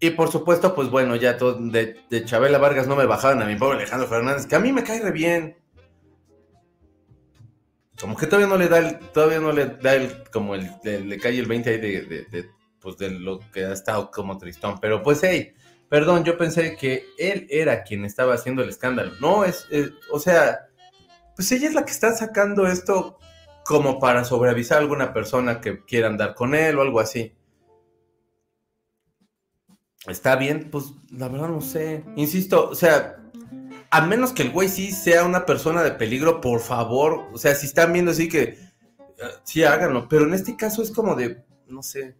[0.00, 3.46] Y por supuesto, pues bueno, ya todo de, de Chabela Vargas no me bajaban a
[3.46, 5.56] mi pobre Alejandro Fernández, que a mí me cae re bien.
[8.00, 11.18] Como que todavía no le da el, todavía no le da el, como el, le,
[11.20, 14.80] cae el 20 ahí de, de, pues de lo que ha estado como tristón.
[14.80, 15.54] Pero pues, hey,
[15.92, 19.12] Perdón, yo pensé que él era quien estaba haciendo el escándalo.
[19.20, 19.68] No, es,
[20.10, 20.70] o sea,
[21.36, 23.18] pues ella es la que está sacando esto
[23.62, 27.34] como para sobreavisar a alguna persona que quiera andar con él o algo así.
[30.06, 32.02] Está bien, pues la verdad no sé.
[32.16, 33.18] Insisto, o sea,
[33.90, 37.28] a menos que el güey sí sea una persona de peligro, por favor.
[37.34, 38.58] O sea, si están viendo así que eh,
[39.44, 40.08] sí háganlo.
[40.08, 42.16] Pero en este caso es como de, no sé.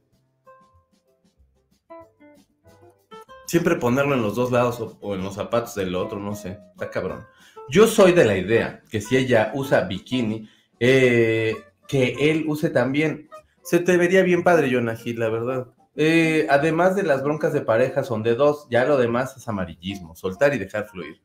[3.52, 6.88] Siempre ponerlo en los dos lados o, en los zapatos del otro, no sé, está
[6.88, 7.26] cabrón.
[7.68, 10.48] Yo soy de la idea que si ella usa bikini,
[10.80, 11.54] eh,
[11.86, 13.28] que él use también.
[13.62, 15.66] Se te vería bien padre, Jonah Hill, la verdad.
[15.96, 20.16] Eh, además de las broncas de pareja son de dos, ya lo demás es amarillismo,
[20.16, 21.20] soltar y dejar fluir.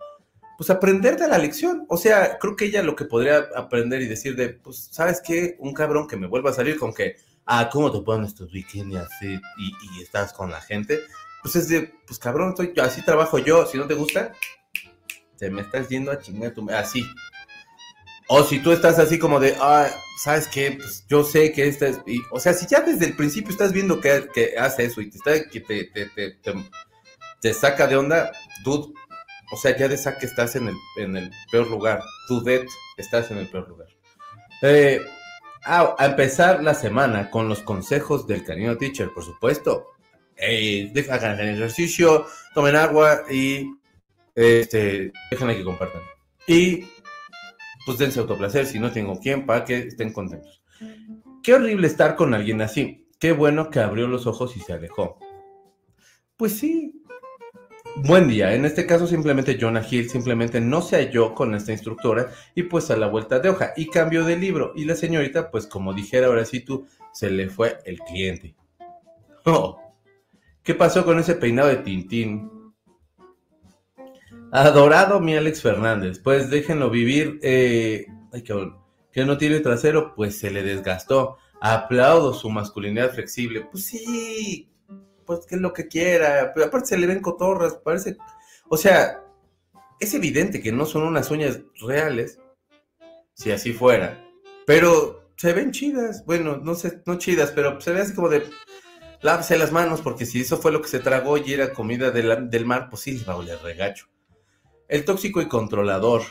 [0.57, 1.85] Pues aprender de la lección.
[1.87, 5.55] O sea, creo que ella lo que podría aprender y decir de, pues, ¿sabes qué?
[5.59, 8.97] Un cabrón que me vuelva a salir con que, ah, ¿cómo te ponen estos bikinis
[8.97, 10.99] así y, y estás con la gente?
[11.41, 14.33] Pues es de, pues cabrón, estoy, así trabajo yo, si no te gusta,
[15.37, 17.05] te me estás yendo a chingar tu, así.
[18.27, 19.87] O si tú estás así como de, ah,
[20.21, 20.71] ¿sabes qué?
[20.71, 24.01] Pues yo sé que esta es, o sea, si ya desde el principio estás viendo
[24.01, 25.61] que, hace eso y te, está, que
[27.41, 28.31] te, saca de onda,
[28.63, 28.93] dude,
[29.51, 32.03] o sea, ya de que estás en el, en el peor lugar,
[32.43, 32.65] de
[32.97, 33.87] estás en el peor lugar.
[34.61, 34.99] Eh,
[35.63, 39.96] a empezar la semana con los consejos del cariño teacher, por supuesto
[40.37, 43.71] eh, hagan el ejercicio, tomen agua y
[44.35, 46.01] este, dejen que compartan.
[46.45, 46.85] Y
[47.85, 50.61] pues dense autoplacer si no tengo quien para que estén contentos.
[51.41, 53.07] Qué horrible estar con alguien así.
[53.19, 55.17] Qué bueno que abrió los ojos y se alejó.
[56.35, 57.01] Pues sí.
[58.03, 58.53] Buen día.
[58.53, 62.91] En este caso simplemente Jonah Hill simplemente no se halló con esta instructora y pues
[62.91, 64.73] a la vuelta de hoja y cambio de libro.
[64.75, 68.53] Y la señorita pues como dijera ahora sí tú, se le fue el cliente.
[69.45, 69.86] Oh.
[70.67, 72.51] ¿Qué pasó con ese peinado de Tintín?
[74.51, 76.19] Adorado mi Alex Fernández.
[76.19, 77.39] Pues déjenlo vivir.
[77.41, 81.37] Eh, ay, que no tiene trasero, pues se le desgastó.
[81.61, 83.65] Aplaudo su masculinidad flexible.
[83.71, 84.69] Pues sí,
[85.25, 86.51] pues que es lo que quiera.
[86.65, 88.17] Aparte se le ven cotorras, parece.
[88.67, 89.23] O sea,
[90.01, 92.41] es evidente que no son unas uñas reales.
[93.35, 94.21] Si así fuera.
[94.65, 96.25] Pero se ven chidas.
[96.25, 98.43] Bueno, no sé, no chidas, pero se ve así como de
[99.21, 102.65] lávese las manos, porque si eso fue lo que se tragó y era comida del,
[102.65, 104.07] mar, pues sí les va a oler regacho.
[104.87, 106.23] El tóxico y controlador.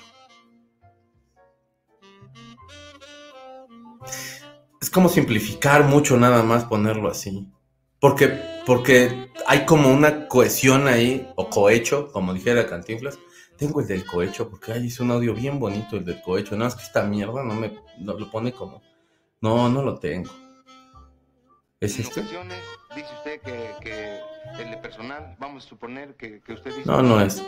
[4.81, 7.49] Es como simplificar mucho nada más ponerlo así.
[8.01, 13.19] Porque, porque hay como una cohesión ahí, o cohecho, como dijera Cantinflas.
[13.59, 16.55] Tengo el del cohecho, porque ahí es un audio bien bonito el del cohecho.
[16.57, 18.83] Nada más que esta mierda no me no lo pone como.
[19.41, 20.31] No, no lo tengo.
[21.87, 22.21] ¿Es este?
[22.21, 24.21] dice usted que,
[24.61, 26.83] el personal, vamos a suponer que, usted dice...
[26.85, 27.41] No, no es.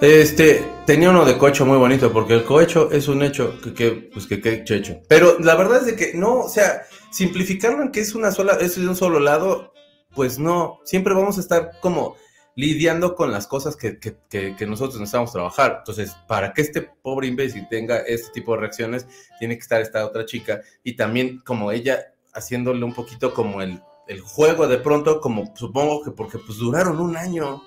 [0.00, 3.90] Este, tenía uno de cohecho muy bonito, porque el cohecho es un hecho que, que
[4.12, 5.00] pues que, que hecho.
[5.08, 6.82] Pero la verdad es de que no, o sea,
[7.12, 9.72] simplificarlo en que es una sola, es de un solo lado,
[10.12, 12.16] pues no, siempre vamos a estar como
[12.56, 15.76] lidiando con las cosas que, que, que, nosotros necesitamos trabajar.
[15.78, 19.06] Entonces, para que este pobre imbécil tenga este tipo de reacciones,
[19.38, 23.80] tiene que estar esta otra chica y también como ella haciéndole un poquito como el
[24.06, 27.62] el juego de pronto, como supongo que porque pues duraron un año.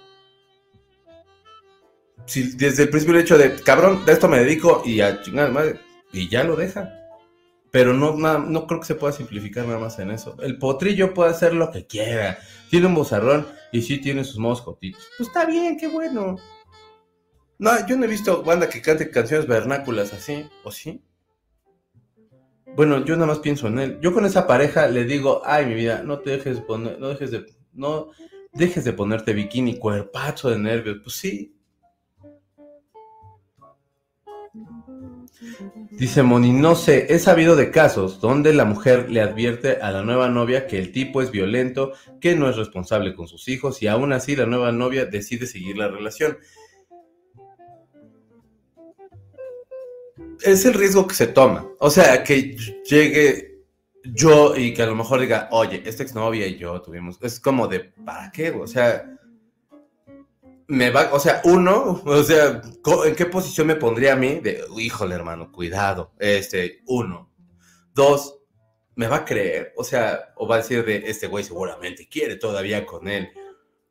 [2.25, 5.19] Si desde el principio el hecho de, cabrón, de esto me dedico y a
[5.51, 5.79] madre,
[6.11, 6.95] y ya lo deja.
[7.71, 10.35] Pero no, no creo que se pueda simplificar nada más en eso.
[10.41, 12.39] El potrillo puede hacer lo que quiera.
[12.69, 15.07] Tiene un bozarrón y sí tiene sus moscotitos.
[15.17, 16.37] Pues está bien, qué bueno.
[17.59, 21.03] No, yo no he visto banda que cante canciones vernáculas así, ¿o sí?
[22.75, 23.99] Bueno, yo nada más pienso en él.
[24.01, 27.09] Yo con esa pareja le digo, ay, mi vida, no te dejes de poner, no
[27.09, 28.09] dejes de, no
[28.53, 30.99] dejes de ponerte bikini, cuerpazo de nervios.
[31.03, 31.55] Pues sí.
[35.91, 40.03] Dice Moni, no sé, he sabido de casos donde la mujer le advierte a la
[40.03, 43.87] nueva novia que el tipo es violento, que no es responsable con sus hijos y
[43.87, 46.37] aún así la nueva novia decide seguir la relación.
[50.43, 51.67] Es el riesgo que se toma.
[51.79, 53.63] O sea, que llegue
[54.03, 57.17] yo y que a lo mejor diga, oye, esta exnovia y yo tuvimos.
[57.21, 58.51] Es como de, ¿para qué?
[58.51, 59.17] O sea,
[60.67, 62.61] me va, o sea, uno, o sea,
[63.05, 64.39] ¿en qué posición me pondría a mí?
[64.39, 66.13] De, híjole, hermano, cuidado.
[66.19, 67.31] Este, uno.
[67.93, 68.39] Dos,
[68.95, 72.35] me va a creer, o sea, o va a decir de, este güey seguramente quiere
[72.35, 73.29] todavía con él.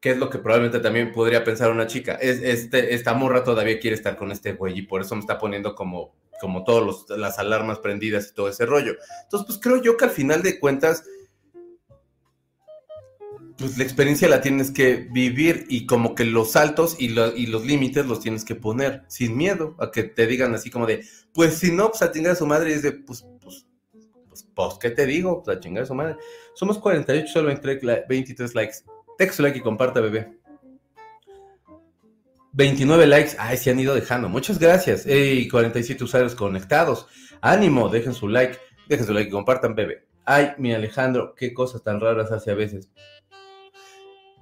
[0.00, 2.14] ¿Qué es lo que probablemente también podría pensar una chica?
[2.14, 5.38] Es, este, esta morra todavía quiere estar con este güey y por eso me está
[5.38, 8.96] poniendo como como todas las alarmas prendidas y todo ese rollo.
[9.24, 11.04] Entonces, pues creo yo que al final de cuentas,
[13.56, 18.06] pues la experiencia la tienes que vivir y como que los saltos y, los límites
[18.06, 21.72] los tienes que poner sin miedo a que te digan así como de, pues si
[21.72, 23.66] no, pues a chingar a su madre y es de, pues, pues,
[24.28, 25.42] pues, pues, ¿qué te digo?
[25.42, 26.16] Pues a chingar a su madre.
[26.54, 28.76] Somos 48, solo 23 likes.
[29.18, 30.37] Texto like y comparta, bebé.
[32.58, 33.36] 29 likes.
[33.38, 34.28] Ay, se han ido dejando.
[34.28, 35.06] Muchas gracias.
[35.06, 37.06] Y 47 usuarios conectados.
[37.40, 38.58] Ánimo, dejen su like.
[38.88, 40.08] Dejen su like y compartan, bebé.
[40.24, 42.88] Ay, mi Alejandro, qué cosas tan raras hace a veces.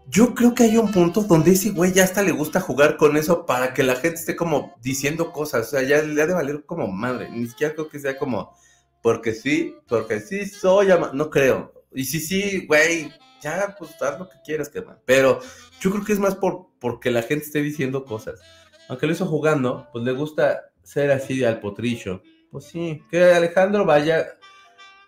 [0.08, 3.18] Yo creo que hay un punto donde ese güey ya hasta le gusta jugar con
[3.18, 5.66] eso para que la gente esté como diciendo cosas.
[5.66, 7.28] O sea, ya le ha de valer como madre.
[7.30, 8.56] Ni siquiera creo que sea como,
[9.02, 11.74] porque sí, porque sí soy ama No creo.
[11.92, 15.40] Y sí, sí, güey, ya, pues haz lo que quieras, que Pero
[15.80, 18.40] yo creo que es más por porque la gente esté diciendo cosas.
[18.88, 22.22] Aunque lo hizo jugando, pues le gusta ser así al potrillo.
[22.52, 24.38] Pues sí, que Alejandro vaya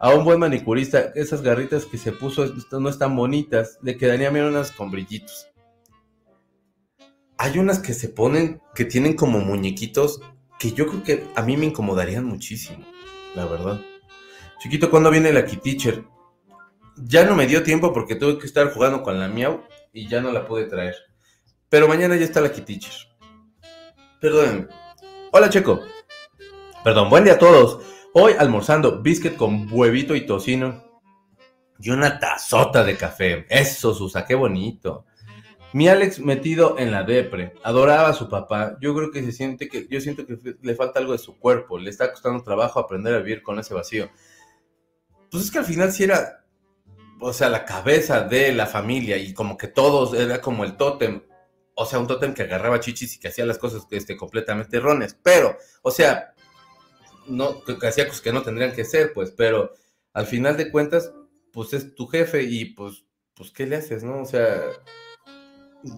[0.01, 1.13] a un buen manicurista.
[1.15, 3.79] Esas garritas que se puso no están bonitas.
[3.81, 5.53] Le quedarían bien unas con brillitos.
[7.37, 10.21] Hay unas que se ponen, que tienen como muñequitos,
[10.59, 12.85] que yo creo que a mí me incomodarían muchísimo,
[13.37, 13.81] la verdad.
[14.59, 16.03] Chiquito, ¿cuándo viene la Teacher?
[16.97, 19.63] Ya no me dio tiempo porque tuve que estar jugando con la Miau
[19.93, 21.08] y ya no la pude traer.
[21.71, 22.95] Pero mañana ya está la Teacher.
[24.21, 24.71] Perdón.
[25.33, 25.81] Hola, Checo.
[26.83, 27.85] Perdón, buen día a todos.
[28.15, 30.83] Hoy almorzando biscuit con huevito y tocino.
[31.79, 33.47] Y una tazota de café.
[33.51, 35.05] Eso, Susa, qué bonito.
[35.75, 38.79] Mi Alex metido en la depre, adoraba a su papá.
[38.81, 41.79] Yo creo que se siente que, yo siento que le falta algo de su cuerpo.
[41.79, 44.09] Le está costando trabajo aprender a vivir con ese vacío.
[45.31, 46.47] Pues es que al final sí era,
[47.21, 51.28] o sea, la cabeza de la familia y como que todos era como el tótem
[51.81, 55.17] o sea, un tótem que agarraba chichis y que hacía las cosas este, completamente erróneas.
[55.23, 56.35] Pero, o sea,
[57.29, 59.73] no, que, hacía cosas que no tendrían que ser, pues, pero
[60.13, 61.13] al final de cuentas,
[61.53, 64.23] pues es tu jefe y pues, pues, ¿qué le haces, no?
[64.23, 64.61] O sea,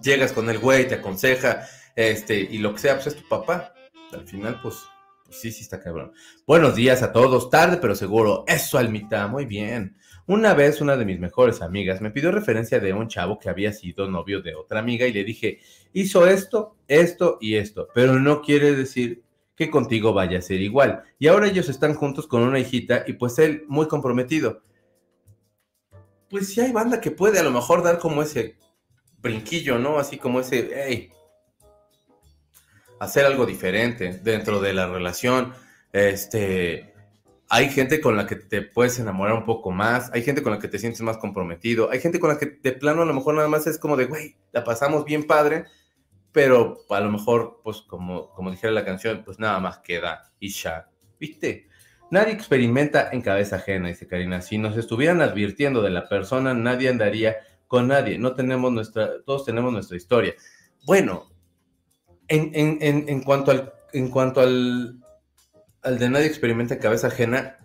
[0.03, 3.73] llegas con el güey, te aconseja, este, y lo que sea, pues es tu papá.
[4.13, 4.75] Al final, pues,
[5.25, 6.13] pues sí, sí está cabrón.
[6.45, 8.43] Buenos días a todos, tarde pero seguro.
[8.45, 9.97] Eso, Almita, muy bien.
[10.27, 13.73] Una vez una de mis mejores amigas me pidió referencia de un chavo que había
[13.73, 15.59] sido novio de otra amiga y le dije,
[15.93, 19.23] hizo esto, esto y esto, pero no quiere decir
[19.55, 21.03] que contigo vaya a ser igual.
[21.19, 24.61] Y ahora ellos están juntos con una hijita y pues él muy comprometido.
[26.29, 28.55] Pues sí hay banda que puede a lo mejor dar como ese
[29.19, 29.99] brinquillo, ¿no?
[29.99, 31.11] Así como ese, hey,
[32.99, 35.53] hacer algo diferente dentro de la relación,
[35.91, 36.90] este,
[37.53, 40.59] hay gente con la que te puedes enamorar un poco más, hay gente con la
[40.59, 43.35] que te sientes más comprometido, hay gente con la que de plano a lo mejor
[43.35, 45.65] nada más es como de, güey, la pasamos bien padre,
[46.31, 50.47] pero a lo mejor, pues como, como dijera la canción, pues nada más queda y
[50.47, 50.87] ya,
[51.19, 51.67] ¿viste?
[52.09, 54.41] Nadie experimenta en cabeza ajena, dice Karina.
[54.41, 57.35] Si nos estuvieran advirtiendo de la persona, nadie andaría
[57.67, 58.17] con nadie.
[58.17, 60.35] No tenemos nuestra, todos tenemos nuestra historia.
[60.85, 61.29] Bueno,
[62.29, 65.00] en, en, en cuanto al, en cuanto al,
[65.83, 67.57] al de nadie experimenta cabeza ajena,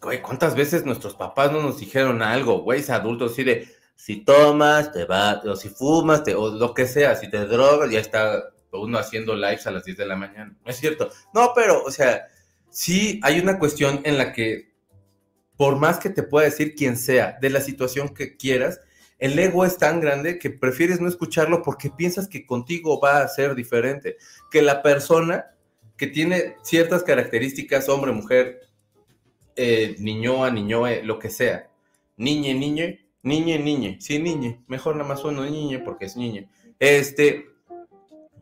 [0.00, 4.92] güey, ¿cuántas veces nuestros papás no nos dijeron algo, güey, adultos así de, si tomas,
[4.92, 8.42] te va, o si fumas, te, o lo que sea, si te drogas, ya está
[8.72, 10.56] uno haciendo lives a las 10 de la mañana.
[10.64, 11.10] No es cierto.
[11.34, 12.26] No, pero, o sea,
[12.70, 14.72] sí hay una cuestión en la que
[15.56, 18.80] por más que te pueda decir quien sea, de la situación que quieras,
[19.18, 23.28] el ego es tan grande que prefieres no escucharlo porque piensas que contigo va a
[23.28, 24.16] ser diferente,
[24.50, 25.54] que la persona
[26.02, 28.62] que tiene ciertas características, hombre, mujer,
[29.54, 31.70] eh, niñoa, niñoe, lo que sea,
[32.16, 36.48] niñe, niñe, niñe, niñe, sí, niñe, mejor nada más uno niñe porque es niñe,
[36.80, 37.46] este,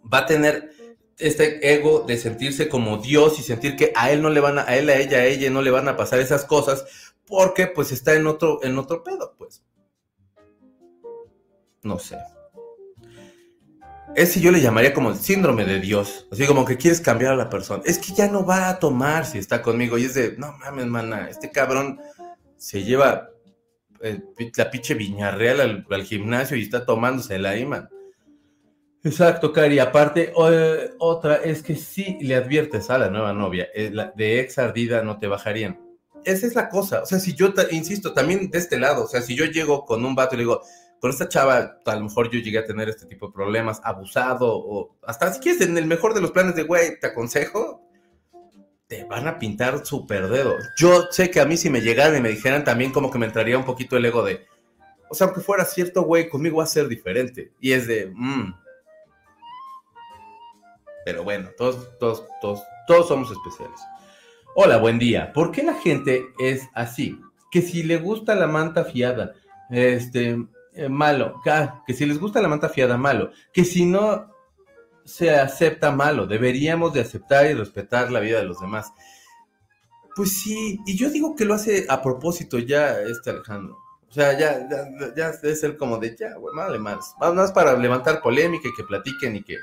[0.03, 0.71] va a tener
[1.19, 4.63] este ego de sentirse como Dios y sentir que a él no le van a,
[4.63, 7.93] a él, a ella, a ella no le van a pasar esas cosas porque pues
[7.93, 9.63] está en otro, en otro pedo, pues.
[11.83, 12.17] No sé.
[14.17, 16.27] Ese yo le llamaría como el síndrome de Dios.
[16.33, 17.83] Así como que quieres cambiar a la persona.
[17.87, 19.99] Es que ya no va a tomar si está conmigo.
[19.99, 22.01] Y es de, no mames, mana, este cabrón
[22.57, 23.31] se lleva
[24.03, 24.21] eh,
[24.57, 27.89] la pinche viñarreal al, al, gimnasio y está tomándose la man.
[29.03, 29.79] Exacto, Cari.
[29.79, 34.59] Aparte, eh, otra es que si le adviertes a la nueva novia, eh, de ex
[34.59, 35.81] ardida no te bajarían.
[36.25, 37.03] Esa es la cosa.
[37.03, 40.05] O sea, si yo, insisto, también de este lado, o sea, si yo llego con
[40.05, 40.61] un vato y le digo,
[41.01, 44.48] con esta chava, a lo mejor yo llegué a tener este tipo de problemas, abusado,
[44.53, 47.82] o hasta si quieres, en el mejor de los planes de, güey, te aconsejo,
[48.86, 50.57] te van a pintar súper dedo.
[50.76, 53.26] Yo sé que a mí si me llegaran y me dijeran también como que me
[53.26, 54.46] entraría un poquito el ego de,
[55.09, 57.53] o sea, aunque fuera cierto, güey, conmigo va a ser diferente.
[57.61, 58.53] Y es de, mmm.
[61.05, 63.80] Pero bueno, todos, todos, todos, todos somos especiales.
[64.55, 65.32] Hola, buen día.
[65.32, 67.18] ¿Por qué la gente es así?
[67.51, 69.32] Que si le gusta la manta fiada,
[69.70, 70.36] este,
[70.81, 71.43] eh, malo,
[71.87, 74.35] que si les gusta la manta fiada, malo, que si no
[75.05, 78.91] se acepta, malo, deberíamos de aceptar y respetar la vida de los demás.
[80.16, 83.76] Pues sí, y yo digo que lo hace a propósito ya este Alejandro.
[84.09, 87.14] O sea, ya, ya, ya debe ser como de, ya, güey, vale más.
[87.20, 89.57] Más para levantar polémica y que platiquen y que,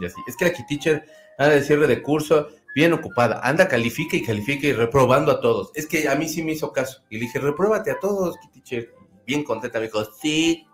[0.00, 0.16] y así.
[0.26, 1.04] Es que la Teacher
[1.36, 5.70] anda de cierre de curso, bien ocupada, anda, califica y califica y reprobando a todos.
[5.74, 7.02] Es que a mí sí me hizo caso.
[7.10, 8.95] Y le dije, repruébate a todos, Teacher
[9.26, 10.66] bien contenta, me dijo, sí,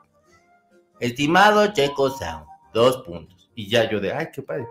[1.01, 3.51] estimado Checo Sound, dos puntos.
[3.55, 4.67] Y ya yo de, ay, qué padre.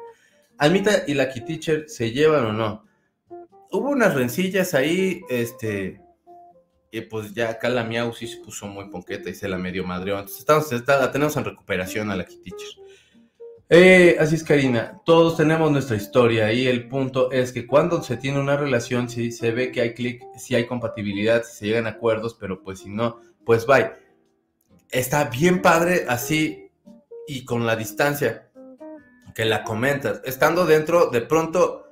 [0.57, 2.85] Almita y la Teacher se llevan o no.
[3.71, 5.99] Hubo unas rencillas ahí, este,
[6.91, 9.85] y pues ya acá la Miau sí se puso muy ponqueta y se la medio
[9.85, 10.19] madreó.
[10.19, 12.81] Entonces estamos, la tenemos en recuperación a la Teacher.
[13.73, 15.01] Eh, así es, Karina.
[15.05, 19.31] Todos tenemos nuestra historia y el punto es que cuando se tiene una relación, si
[19.31, 22.79] se ve que hay clic, si hay compatibilidad, si se llegan a acuerdos, pero pues
[22.79, 23.93] si no, pues bye.
[24.89, 26.71] Está bien padre así
[27.27, 28.51] y con la distancia
[29.33, 30.21] que la comentas.
[30.25, 31.87] Estando dentro, de pronto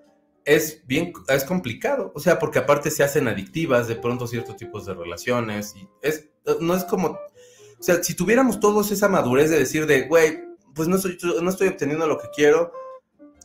[0.45, 2.12] es bien, es complicado.
[2.16, 6.30] O sea, porque aparte se hacen adictivas de pronto ciertos tipos de relaciones y es,
[6.60, 10.43] no es como, o sea, si tuviéramos todos esa madurez de decir de, güey,
[10.76, 12.72] pues no, soy, no estoy obteniendo lo que quiero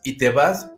[0.03, 0.71] y te vas,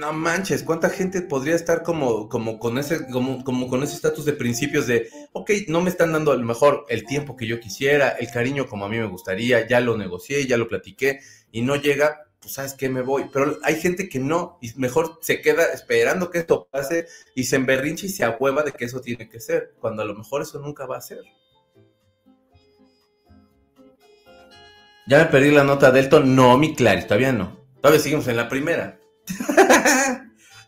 [0.00, 4.32] no manches, ¿cuánta gente podría estar como, como con ese, como, con ese estatus de
[4.32, 8.08] principios de, ok, no me están dando a lo mejor el tiempo que yo quisiera,
[8.08, 11.20] el cariño como a mí me gustaría, ya lo negocié, ya lo platiqué
[11.52, 13.26] y no llega, pues sabes que me voy.
[13.30, 17.56] Pero hay gente que no, y mejor se queda esperando que esto pase y se
[17.56, 20.58] emberrincha y se ahueva de que eso tiene que ser, cuando a lo mejor eso
[20.60, 21.20] nunca va a ser.
[25.06, 27.58] Ya me perdí la nota Delton, no, mi Clary, todavía no.
[27.82, 28.98] Todavía seguimos en la primera.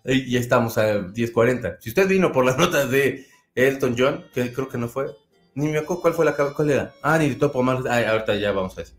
[0.05, 1.78] y ya estamos a 10.40.
[1.80, 5.07] Si usted vino por las notas de Elton John, que creo que no fue,
[5.55, 6.94] ni me acuerdo cuál fue la cuál era.
[7.03, 7.84] Ah, ni de topo más.
[7.86, 8.94] Ah, ahorita ya vamos a eso.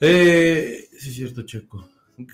[0.00, 1.88] Eh, sí, es cierto, Checo.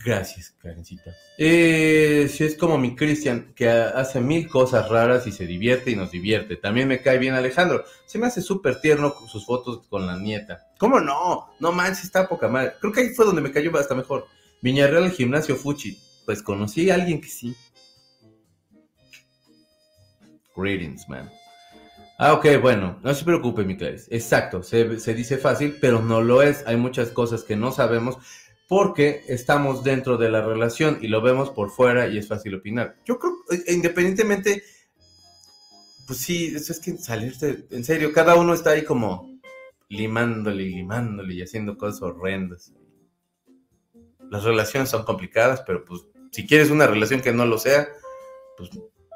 [0.05, 1.15] Gracias, Karencita.
[1.39, 5.97] Eh, si es como mi Cristian, que hace mil cosas raras y se divierte y
[5.97, 6.57] nos divierte.
[6.57, 7.85] También me cae bien Alejandro.
[8.05, 10.67] Se me hace súper tierno con sus fotos con la nieta.
[10.79, 11.51] ¿Cómo no?
[11.61, 12.75] No manches, está poca madre.
[12.81, 14.27] Creo que ahí fue donde me cayó hasta mejor.
[14.61, 15.97] Viñarreal, gimnasio Fuchi.
[16.27, 17.57] Pues conocí a alguien que sí.
[20.57, 21.31] Greetings, man.
[22.19, 24.15] Ah, ok, bueno, no se preocupe, mi Clarice.
[24.15, 26.67] Exacto, se, se, dice fácil, pero no lo es.
[26.67, 28.19] Hay muchas cosas que no sabemos
[28.69, 32.97] porque estamos dentro de la relación y lo vemos por fuera y es fácil opinar.
[33.05, 34.65] Yo creo, eh, independientemente,
[36.07, 39.39] pues sí, eso es que salirte, en serio, cada uno está ahí como
[39.89, 42.73] limándole y limándole y haciendo cosas horrendas
[44.31, 46.03] las relaciones son complicadas, pero pues
[46.33, 47.89] si quieres una relación que no lo sea,
[48.57, 48.71] pues,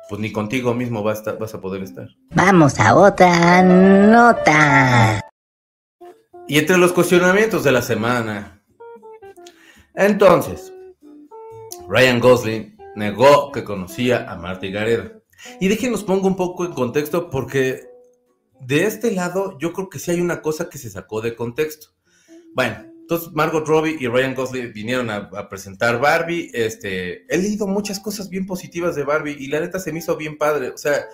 [0.08, 2.08] pues ni contigo mismo vas a, vas a poder estar.
[2.30, 5.20] Vamos a otra nota.
[6.48, 8.62] Y entre los cuestionamientos de la semana.
[9.94, 10.72] Entonces,
[11.88, 15.12] Ryan Gosling negó que conocía a Marta Gareda.
[15.61, 17.88] Y déjenos pongo un poco en contexto porque
[18.61, 21.88] de este lado yo creo que sí hay una cosa que se sacó de contexto.
[22.54, 26.48] Bueno, entonces, Margot Robbie y Ryan Gosling vinieron a, presentar Barbie.
[26.54, 30.16] Este, he leído muchas cosas bien positivas de Barbie y la neta se me hizo
[30.16, 30.68] bien padre.
[30.68, 31.08] O sea,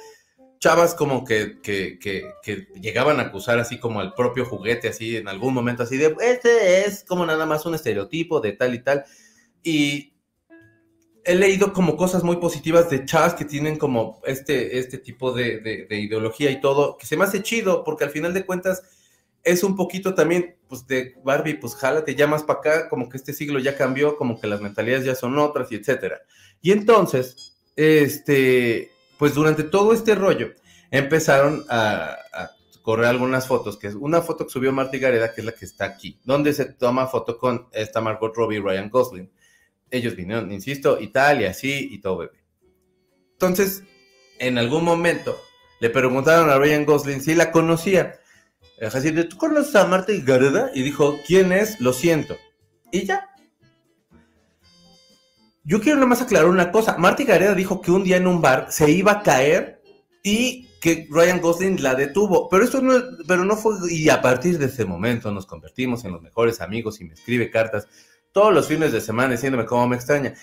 [0.59, 5.17] chavas como que, que, que, que, llegaban a acusar así como al propio juguete, así
[5.17, 8.83] en algún momento, así de, este es como nada más un estereotipo de tal y
[8.83, 9.05] tal.
[9.63, 10.13] Y
[11.25, 15.87] he leído como cosas muy positivas de chavas que tienen como este, este tipo de,
[15.89, 18.83] de, ideología y todo, que se me hace chido, porque al final de cuentas
[19.47, 23.17] es un poquito también, pues de Barbie, pues jálate ya más para acá, como que
[23.17, 26.21] este siglo ya cambió, como que las mentalidades ya son otras y etcétera.
[26.61, 30.53] Y entonces, este, pues durante todo este rollo
[30.91, 32.17] empezaron a,
[32.83, 35.65] correr algunas fotos, que es una foto que subió Marty Gareda, que es la que
[35.65, 39.31] está aquí, donde se toma foto con esta Margot Robbie y Ryan Gosling.
[39.91, 42.45] Ellos vinieron, insisto, Italia, sí, y todo bebé.
[43.33, 43.83] Entonces,
[44.39, 45.37] en algún momento,
[45.81, 48.21] le preguntaron a Ryan Gosling si la conocía.
[48.81, 50.71] Así de, ¿tú conoces a Marty Gareda?
[50.75, 51.81] Y dijo, ¿quién es?
[51.81, 52.37] Lo siento.
[52.93, 53.29] Y ya,
[55.67, 56.97] yo quiero nomás aclarar una cosa.
[56.97, 59.83] Marty Gareda dijo que un día en un bar se iba a caer
[60.23, 62.49] y que Ryan Gosling la detuvo.
[62.49, 62.95] Pero eso no,
[63.27, 63.75] pero no fue.
[63.91, 67.51] Y a partir de ese momento nos convertimos en los mejores amigos y me escribe
[67.51, 67.89] cartas
[68.31, 70.35] todos los fines de semana diciéndome cómo me extraña.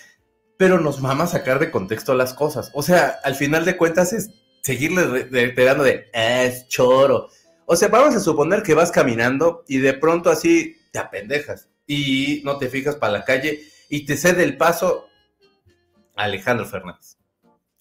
[0.57, 2.69] Pero nos mama sacar de contexto las cosas.
[2.73, 4.29] O sea, al final de cuentas es
[4.61, 7.29] seguirle reiterando de es choro.
[7.65, 12.41] O sea, vamos a suponer que vas caminando y de pronto así te apendejas y
[12.43, 15.07] no te fijas para la calle y te cede el paso
[16.15, 17.17] Alejandro Fernández.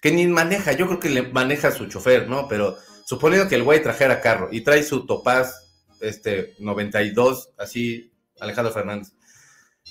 [0.00, 2.48] Que ni maneja, yo creo que le maneja su chofer, ¿no?
[2.48, 2.76] Pero
[3.06, 5.62] suponiendo que el güey trajera carro y trae su Topaz
[6.00, 9.12] este 92, así, Alejandro Fernández,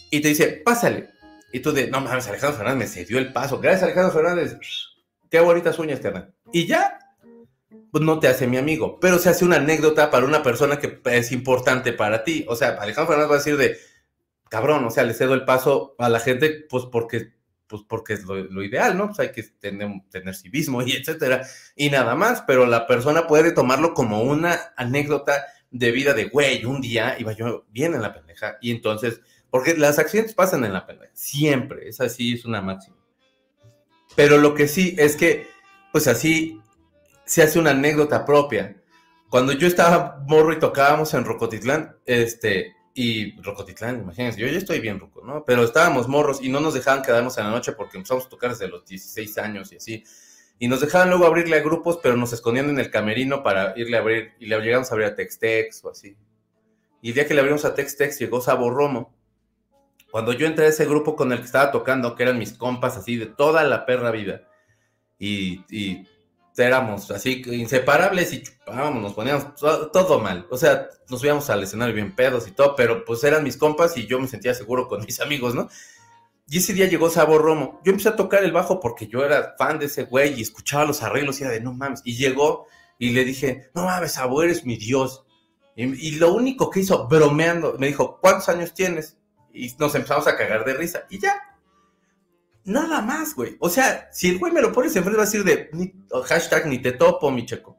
[0.10, 1.10] y te dice, pásale.
[1.54, 3.60] Y tú de, no mames, Alejandro Fernández me cedió el paso.
[3.60, 4.58] Gracias, Alejandro Fernández.
[5.30, 6.34] Qué bonitas uñas, carnal.
[6.52, 7.00] Y ya,
[7.92, 11.02] pues no te hace mi amigo, pero se hace una anécdota para una persona que
[11.06, 12.46] es importante para ti.
[12.48, 13.78] O sea, Alejandro Fernández va a decir de,
[14.50, 17.34] cabrón, o sea, le cedo el paso a la gente, pues porque
[17.72, 19.08] pues porque es lo, ideal, ¿no?
[19.08, 23.54] Pues hay que tener, tener civismo y etcétera, y nada más, pero la persona puede
[23.54, 28.14] tomarlo como una anécdota de vida de, güey, un día iba yo bien en la
[28.14, 32.62] pendeja, y entonces, porque las accidentes pasan en la pendeja, siempre, es así, es una
[32.62, 32.98] máxima.
[34.18, 35.48] Pero lo que sí es que,
[35.94, 36.61] pues así,
[37.32, 38.76] se hace una anécdota propia.
[39.30, 44.82] Cuando yo estaba morro y tocábamos en Rocotitlán, este, y Rocotitlán, imagínense, yo ya estoy
[44.82, 45.46] bien ruco, ¿no?
[45.46, 48.50] Pero estábamos morros y no nos dejaban quedarnos en la noche porque empezamos a tocar
[48.50, 50.04] desde los 16 años y así.
[50.60, 53.96] Y nos dejaban luego abrirle a grupos, pero nos escondían en el camerino para irle
[53.96, 56.18] a abrir, y le llegamos a abrir a Tex-Tex o así.
[57.02, 59.16] Y el día que le abrimos a Tex-Tex llegó Sabor Romo.
[60.12, 62.98] Cuando yo entré a ese grupo con el que estaba tocando, que eran mis compas
[62.98, 64.50] así de toda la perra vida,
[65.18, 66.06] y, y
[66.58, 70.48] éramos así inseparables y chupábamos, nos poníamos todo, mal.
[70.50, 73.98] O sea, nos íbamos al escenario bien pedos y todo, pero pues eran mis compas
[73.98, 75.70] y yo me sentía seguro con mis amigos, ¿no?
[76.48, 77.80] Y ese día llegó Sabor Romo.
[77.86, 80.86] Yo empecé a tocar el bajo porque yo era fan de ese güey y escuchaba
[80.86, 82.02] los arreglos y era de no mames.
[82.04, 82.68] Y llegó
[83.00, 85.26] y le dije, no mames, Sabor, eres mi Dios.
[85.78, 89.18] Y, y lo único que hizo, bromeando, me dijo, ¿cuántos años tienes?
[89.54, 91.06] Y nos empezamos a cagar de risa.
[91.10, 91.42] Y ya,
[92.64, 93.58] Nada más, güey.
[93.60, 95.72] O sea, si el güey me lo pones enfrente, va a decir de
[96.26, 97.78] hashtag ni te topo, mi checo.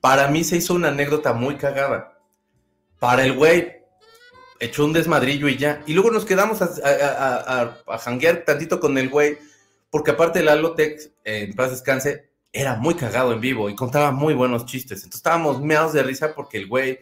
[0.00, 2.18] Para mí se hizo una anécdota muy cagada.
[3.00, 3.72] Para el güey,
[4.60, 5.82] echó un desmadrillo y ya.
[5.86, 9.38] Y luego nos quedamos a, a, janguear tantito con el güey,
[9.90, 14.32] porque aparte el Alotex, en paz descanse, era muy cagado en vivo y contaba muy
[14.34, 14.98] buenos chistes.
[14.98, 17.00] Entonces estábamos meados de risa porque el güey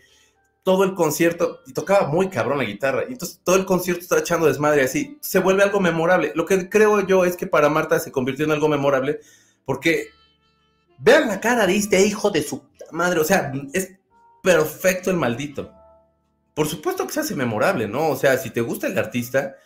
[0.63, 4.19] todo el concierto, y tocaba muy cabrón la guitarra, y entonces todo el concierto está
[4.19, 6.33] echando desmadre así, se vuelve algo memorable.
[6.35, 9.21] Lo que creo yo es que para Marta se convirtió en algo memorable,
[9.65, 10.09] porque
[10.99, 13.93] vean la cara de este hijo de su madre, o sea, es
[14.43, 15.73] perfecto el maldito.
[16.55, 18.09] Por supuesto que se hace memorable, ¿no?
[18.09, 19.57] O sea, si te gusta el artista,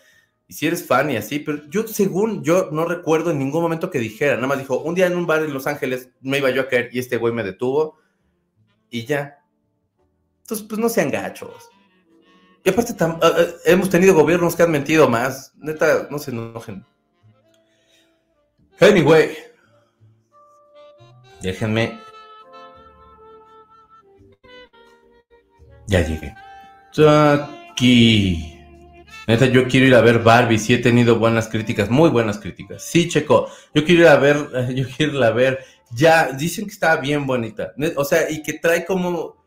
[0.49, 3.91] y si eres fan y así, pero yo según yo no recuerdo en ningún momento
[3.91, 6.51] que dijera, nada más dijo, un día en un bar en Los Ángeles me iba
[6.51, 7.99] yo a caer y este güey me detuvo
[8.89, 9.36] y ya.
[10.47, 11.71] Entonces, pues no sean gachos.
[12.65, 12.95] Y aparte,
[13.65, 15.53] hemos tenido gobiernos que han mentido más.
[15.57, 16.87] Neta, no se enojen.
[18.79, 19.37] Anyway.
[21.43, 21.99] Déjenme.
[25.89, 26.33] Ya llegué.
[27.73, 28.65] Aquí.
[29.27, 30.59] Neta, yo quiero ir a ver Barbie.
[30.61, 32.85] Sí he tenido buenas críticas, muy buenas críticas.
[32.85, 33.51] Sí, Checo.
[33.75, 34.37] Yo quiero ir a ver,
[34.77, 35.65] yo quiero ir a ver.
[35.91, 37.75] Ya, dicen que está bien bonita.
[37.97, 39.46] O sea, y que trae como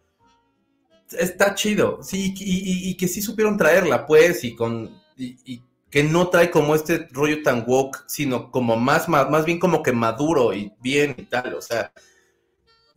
[1.18, 6.52] está chido, sí, y, que sí supieron traerla, pues, y con, y, que no trae
[6.52, 10.72] como este rollo tan woke, sino como más, más, más bien como que maduro y
[10.82, 11.92] bien y tal, o sea,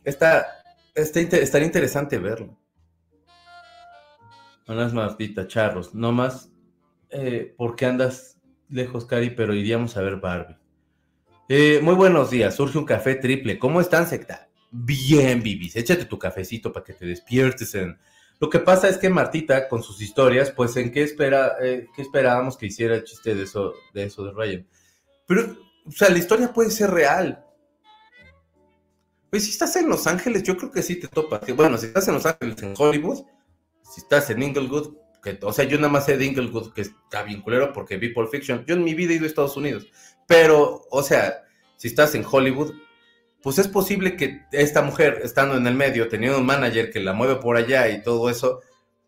[0.03, 0.45] está,
[0.93, 2.57] estaría interesante verlo.
[4.67, 6.49] Buenas Martita, charros, no más
[7.09, 8.37] eh, porque andas
[8.69, 10.57] lejos, Cari, pero iríamos a ver Barbie.
[11.49, 14.49] Eh, muy buenos días, surge un café triple, ¿cómo están, secta?
[14.73, 15.75] Bien vivis.
[15.75, 17.97] Échate tu cafecito para que te despiertes en...
[18.39, 22.01] Lo que pasa es que Martita, con sus historias, pues en qué, espera, eh, qué
[22.01, 24.67] esperábamos que hiciera el chiste de eso, de eso de Ryan.
[25.27, 25.55] Pero,
[25.85, 27.45] o sea, la historia puede ser real.
[29.29, 31.41] Pues si estás en Los Ángeles, yo creo que sí te topas.
[31.55, 33.23] Bueno, si estás en Los Ángeles, en Hollywood,
[33.83, 37.23] si estás en Inglewood, que, o sea, yo nada más sé de Inglewood, que está
[37.23, 38.65] bien culero porque vi Pulp Fiction.
[38.65, 39.87] Yo en mi vida he ido a Estados Unidos.
[40.27, 41.43] Pero, o sea,
[41.77, 42.73] si estás en Hollywood,
[43.43, 47.11] pues es posible que esta mujer, estando en el medio, teniendo un manager que la
[47.11, 48.61] mueve por allá y todo eso,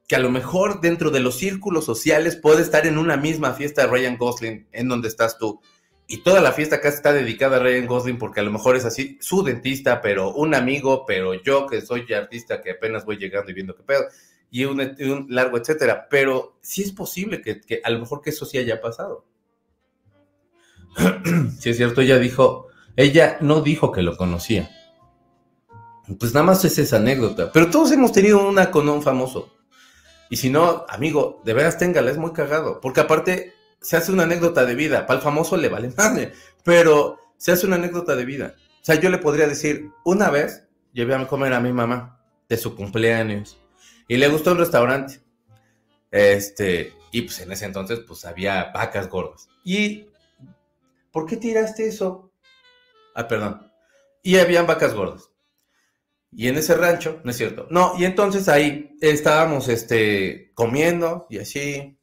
[0.09, 3.83] que a lo mejor dentro de los círculos sociales puede estar en una misma fiesta
[3.83, 5.61] de Ryan Gosling en donde estás tú.
[6.05, 8.83] Y toda la fiesta casi está dedicada a Ryan Gosling porque a lo mejor es
[8.83, 13.49] así, su dentista, pero un amigo, pero yo que soy artista que apenas voy llegando
[13.49, 14.03] y viendo qué pedo,
[14.51, 16.07] y un, largo etcétera.
[16.09, 19.25] Pero sí es posible que, que a lo mejor que eso sí haya pasado.
[21.59, 24.70] si es cierto, ella dijo, ella no dijo que lo conocía.
[26.20, 27.52] Pues nada más es esa anécdota.
[27.52, 29.54] Pero todos hemos tenido una con un famoso.
[30.30, 32.80] Y si no, amigo, de veras téngala, es muy cagado.
[32.80, 35.06] Porque aparte se hace una anécdota de vida.
[35.06, 36.34] Para el famoso le vale madre.
[36.64, 38.56] Pero se hace una anécdota de vida.
[38.82, 42.58] O sea, yo le podría decir, una vez llevé a comer a mi mamá de
[42.58, 43.58] su cumpleaños.
[44.08, 45.22] Y le gustó un restaurante.
[46.12, 49.50] Este, y pues en ese entonces, pues había vacas gordas.
[49.64, 50.08] Y
[51.12, 52.24] ¿por qué tiraste eso?
[53.16, 53.72] Ah, perdón.
[54.22, 55.32] Y habían vacas gordas.
[56.32, 57.66] Y en ese rancho, no es cierto.
[57.72, 61.97] No, y entonces ahí estábamos este, comiendo y así,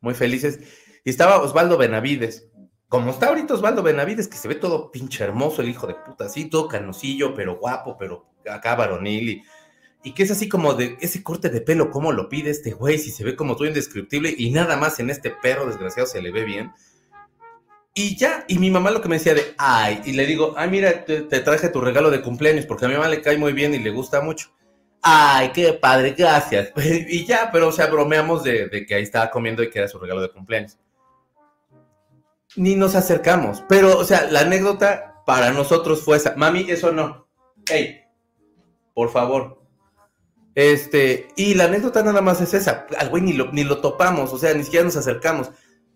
[0.00, 0.60] muy felices.
[1.04, 2.48] Y estaba Osvaldo Benavides.
[2.88, 6.26] Como está ahorita Osvaldo Benavides, que se ve todo pinche hermoso, el hijo de puta,
[6.26, 9.28] así, todo canosillo, pero guapo, pero acá varonil.
[9.30, 9.42] Y,
[10.04, 12.98] y que es así como de ese corte de pelo, ¿cómo lo pide este güey?
[12.98, 16.30] Si se ve como todo indescriptible y nada más en este perro desgraciado se le
[16.30, 16.72] ve bien.
[17.94, 20.70] Y ya, y mi mamá lo que me decía de, ay, y le digo, ay,
[20.70, 23.74] mira, te, traje tu regalo de cumpleaños, porque a mi mamá le cae muy bien
[23.74, 24.50] y le gusta mucho.
[25.02, 26.72] Ay, qué padre, gracias.
[26.76, 29.98] y ya, pero o sea, bromeamos de, que ahí estaba comiendo y que era su
[29.98, 30.78] regalo de cumpleaños.
[32.56, 36.34] Ni nos acercamos, pero, o sea, la anécdota para nosotros fue esa.
[36.36, 37.28] Mami, eso no.
[37.66, 38.00] Hey,
[38.94, 39.62] por favor.
[40.54, 42.86] Este, y la anécdota nada más es esa.
[42.98, 45.50] Al güey ni lo, ni lo topamos, o sea, ni siquiera nos acercamos.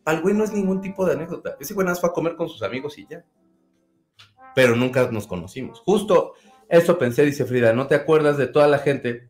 [0.06, 1.56] Al güey no es ningún tipo de anécdota.
[1.60, 3.24] Ese güey nada más fue a comer con sus amigos y ya.
[4.54, 5.80] Pero nunca nos conocimos.
[5.80, 6.34] Justo
[6.68, 7.72] eso pensé, dice Frida.
[7.72, 9.28] ¿No te acuerdas de toda la gente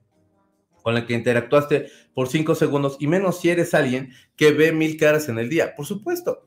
[0.83, 4.99] con la que interactuaste por cinco segundos y menos si eres alguien que ve mil
[4.99, 5.75] caras en el día?
[5.75, 6.47] Por supuesto.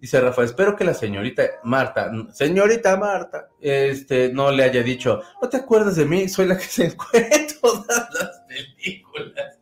[0.00, 5.48] Dice Rafa, espero que la señorita Marta, señorita Marta, este, no le haya dicho, no
[5.50, 9.60] te acuerdas de mí, soy la que se encuentra en todas las películas.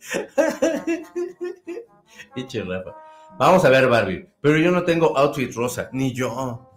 [2.34, 2.96] Dice Rafa.
[3.36, 6.70] Vamos a ver Barbie, pero yo no tengo outfit rosa, ni yo.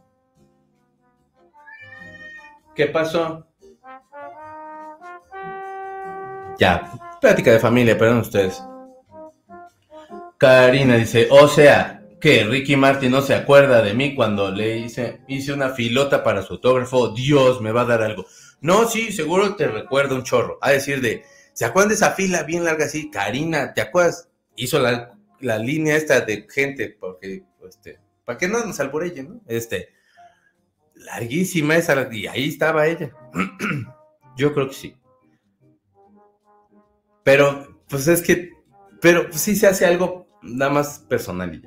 [2.75, 3.45] ¿Qué pasó?
[6.57, 6.91] Ya,
[7.21, 8.63] plática de familia, perdón ustedes.
[10.39, 15.21] Karina dice, o sea, que Ricky Martin no se acuerda de mí cuando le hice,
[15.27, 18.25] hice una filota para su autógrafo, Dios me va a dar algo.
[18.61, 20.57] No, sí, seguro te recuerda un chorro.
[20.61, 23.11] A decir de, ¿se acuerdan de esa fila bien larga así?
[23.11, 24.29] Karina, ¿te acuerdas?
[24.55, 29.41] Hizo la la línea esta de gente, porque, este, ¿para qué no nos ella, no?
[29.47, 29.89] Este,
[30.95, 33.11] larguísima esa, y ahí estaba ella.
[34.37, 34.95] Yo creo que sí.
[37.23, 38.53] Pero, pues es que,
[39.01, 41.61] pero sí se hace algo nada más personal y.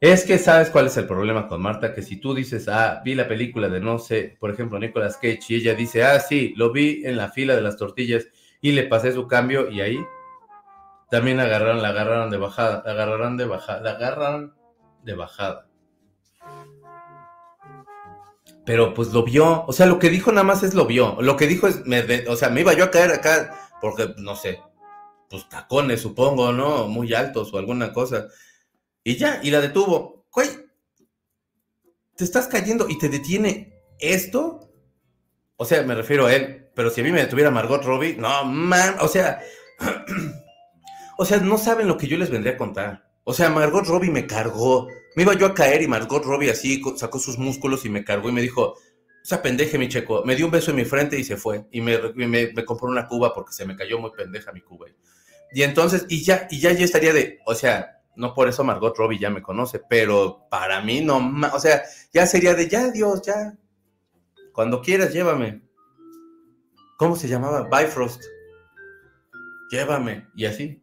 [0.00, 3.14] Es que sabes cuál es el problema con Marta, que si tú dices, ah, vi
[3.14, 6.70] la película de no sé, por ejemplo, Nicolas Cage, y ella dice, ah, sí, lo
[6.70, 8.26] vi en la fila de las tortillas
[8.60, 9.98] y le pasé su cambio y ahí
[11.10, 14.54] también agarraron, la agarraron de bajada, agarraron de bajada, la agarraron
[15.02, 15.68] de bajada.
[18.64, 21.16] Pero pues lo vio, o sea, lo que dijo nada más es lo vio.
[21.20, 21.82] Lo que dijo es,
[22.28, 24.60] o sea, me iba yo a caer acá porque, no sé,
[25.30, 26.88] pues tacones, supongo, ¿no?
[26.88, 28.26] Muy altos o alguna cosa.
[29.04, 30.26] Y ya, y la detuvo.
[30.32, 30.48] Güey,
[32.16, 34.68] te estás cayendo y te detiene esto.
[35.56, 38.44] O sea, me refiero a él, pero si a mí me detuviera Margot Robbie, no,
[38.44, 39.40] man, o sea,
[41.18, 43.08] O sea, no saben lo que yo les vendría a contar.
[43.24, 44.88] O sea, Margot Robbie me cargó.
[45.16, 48.28] Me iba yo a caer y Margot Robbie así sacó sus músculos y me cargó
[48.28, 48.62] y me dijo,
[49.26, 50.22] o sea, pendeje mi checo.
[50.24, 51.66] Me dio un beso en mi frente y se fue.
[51.72, 54.86] Y me, me, compró una cuba porque se me cayó muy pendeja mi cuba.
[55.52, 58.96] Y entonces, y ya, y ya yo estaría de, o sea, no por eso Margot
[58.96, 61.18] Robbie ya me conoce, pero para mí no,
[61.52, 63.58] o sea, ya sería de, ya Dios, ya.
[64.52, 65.62] Cuando quieras, llévame.
[66.96, 67.68] ¿Cómo se llamaba?
[67.68, 68.22] Bifrost.
[69.70, 70.28] Llévame.
[70.36, 70.80] Y así.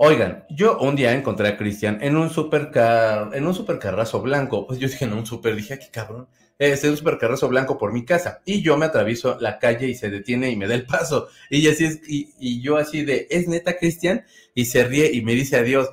[0.00, 4.64] Oigan, yo un día encontré a Cristian en un supercar, en un supercarrazo blanco.
[4.64, 6.28] Pues yo dije, en un super, dije, qué cabrón.
[6.56, 8.40] este, un supercarrozo blanco por mi casa.
[8.44, 11.26] Y yo me atravieso la calle y se detiene y me da el paso.
[11.50, 14.24] Y así es, y, yo así de, ¿es neta, Cristian?
[14.54, 15.88] Y se ríe y me dice adiós.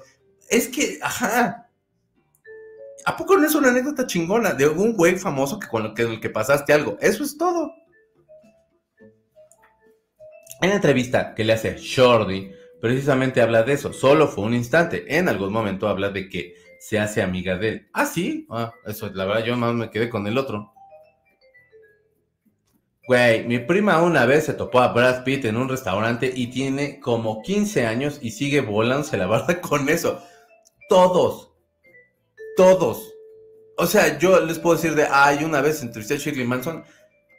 [0.51, 1.71] Es que, ajá.
[3.05, 6.29] ¿A poco no es una anécdota chingona de un güey famoso que con, el que
[6.29, 6.95] pasaste algo?
[7.01, 7.73] Eso es todo.
[10.61, 12.51] En la entrevista que le hace Shorty,
[12.85, 13.93] precisamente habla de eso.
[13.93, 15.17] Solo fue un instante.
[15.17, 17.89] En algún momento habla de que se hace amiga de él.
[17.93, 18.45] Ah, sí.
[18.47, 20.71] Ah, eso, la verdad, yo más me quedé con el otro.
[23.07, 26.99] Güey, mi prima una vez se topó a Brad Pitt en un restaurante y tiene
[26.99, 30.21] como 15 años y sigue volándose la barra con eso.
[30.87, 31.53] Todos.
[32.55, 33.15] Todos.
[33.77, 36.83] O sea, yo les puedo decir de, ay, una vez entrevisté a Shirley Manson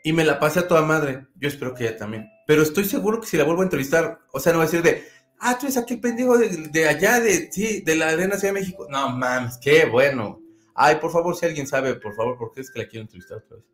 [0.02, 1.28] y me la pasé a toda madre.
[1.36, 2.28] Yo espero que ella también.
[2.48, 4.82] Pero estoy seguro que si la vuelvo a entrevistar, o sea, no va a decir
[4.82, 5.04] de,
[5.40, 8.86] ah, tú eres aquel pendejo de, allá, de, sí, de la Arena Ciudad de México.
[8.90, 10.40] No mames, qué bueno.
[10.74, 13.38] Ay, por favor, si alguien sabe, por favor, ¿por qué es que la quiero entrevistar
[13.38, 13.66] otra vez?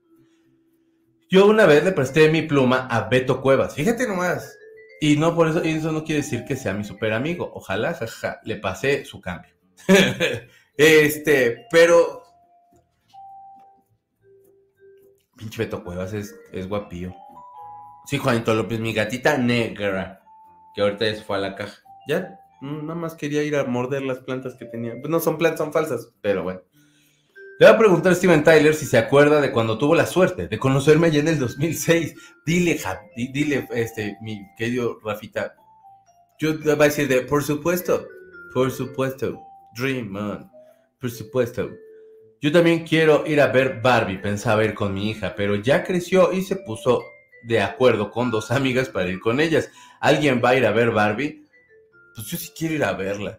[1.29, 4.57] Yo una vez le presté mi pluma a Beto Cuevas, fíjate nomás.
[5.01, 7.51] Y no por eso, y eso no quiere decir que sea mi super amigo.
[7.55, 9.53] Ojalá, jaja, le pasé su cambio.
[10.77, 12.23] este, pero.
[15.37, 17.13] Pinche Beto Cuevas es, es guapillo.
[18.07, 20.22] Sí, Juanito López, mi gatita negra
[20.75, 21.81] que ahorita ya se fue a la caja.
[22.09, 24.95] Ya, nada más quería ir a morder las plantas que tenía.
[25.01, 26.63] Pues no son plantas, son falsas, pero bueno.
[27.59, 30.49] Le voy a preguntar a Steven Tyler si se acuerda de cuando tuvo la suerte
[30.49, 32.15] de conocerme allá en el 2006.
[32.45, 32.81] Dile,
[33.33, 35.55] dile, este, mi querido Rafita.
[36.41, 38.07] Yo le voy a decir de, por supuesto,
[38.53, 39.41] por supuesto,
[39.77, 40.51] Dream On,
[41.01, 41.71] por supuesto.
[42.41, 46.33] Yo también quiero ir a ver Barbie, pensaba ir con mi hija, pero ya creció
[46.33, 47.05] y se puso
[47.45, 49.71] de acuerdo con dos amigas para ir con ellas.
[50.03, 51.47] ¿Alguien va a ir a ver Barbie?
[52.13, 53.39] Pues yo sí quiero ir a verla.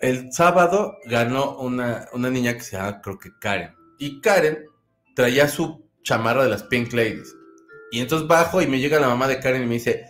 [0.00, 3.72] El sábado ganó una, una niña que se llama, creo que Karen.
[3.96, 4.66] Y Karen
[5.14, 7.32] traía su chamarra de las Pink Ladies.
[7.92, 10.04] Y entonces bajo y me llega la mamá de Karen y me dice,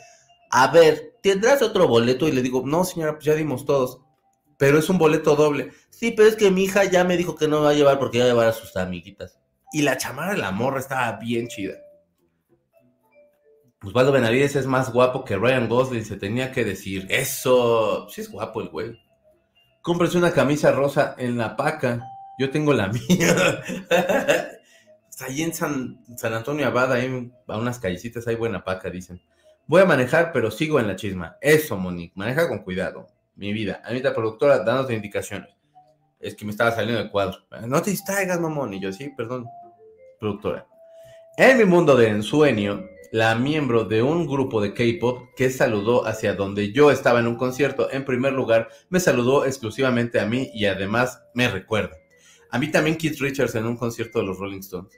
[0.51, 2.27] a ver, ¿tendrás otro boleto?
[2.27, 4.01] Y le digo, no señora, pues ya dimos todos.
[4.57, 5.73] Pero es un boleto doble.
[5.91, 8.21] Sí, pero es que mi hija ya me dijo que no va a llevar porque
[8.21, 9.39] va a llevar a sus amiguitas.
[9.73, 11.75] Y la chamarra de la morra estaba bien chida.
[13.83, 17.07] Osvaldo Benavides es más guapo que Ryan Gosling, se tenía que decir.
[17.11, 18.99] Eso, sí es guapo el güey.
[19.83, 22.03] Cómprese una camisa rosa en la paca.
[22.39, 23.63] Yo tengo la mía.
[25.09, 29.21] Está ahí en San, Antonio Abad, ahí a unas callecitas, hay buena paca, dicen.
[29.67, 31.37] Voy a manejar, pero sigo en la chisma.
[31.41, 33.09] Eso, Monique, maneja con cuidado.
[33.35, 33.83] Mi vida.
[33.85, 35.51] Anita, productora, dándote indicaciones.
[36.19, 37.39] Es que me estaba saliendo del cuadro.
[37.67, 38.73] No te distraigas, mamón.
[38.75, 39.47] Y yo, sí, perdón,
[40.19, 40.67] productora.
[41.37, 42.83] En mi mundo de ensueño,
[43.17, 47.37] la miembro de un grupo de K-pop que saludó hacia donde yo estaba en un
[47.37, 47.91] concierto.
[47.91, 51.97] En primer lugar, me saludó exclusivamente a mí y además me recuerda.
[52.51, 54.93] A mí también Keith Richards en un concierto de los Rolling Stones.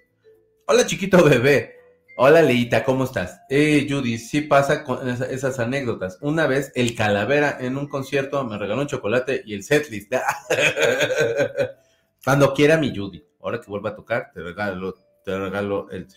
[0.66, 1.77] Hola chiquito bebé.
[2.16, 3.41] Hola Leita, ¿cómo estás?
[3.49, 6.19] Eh, Judy, sí pasa con esas, anécdotas.
[6.21, 10.12] Una vez el Calavera en un concierto me regaló un chocolate y el setlist.
[12.25, 13.25] Cuando quiera mi Judy.
[13.41, 16.09] Ahora que vuelva a tocar, te regalo, te regalo el.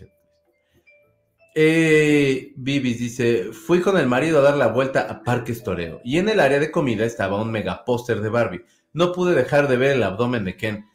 [1.54, 6.18] Eh, Bibis dice, fui con el marido a dar la vuelta a Parque Toreo y
[6.18, 8.66] en el área de comida estaba un mega póster de Barbie.
[8.94, 10.86] No pude dejar de ver el abdomen de Ken.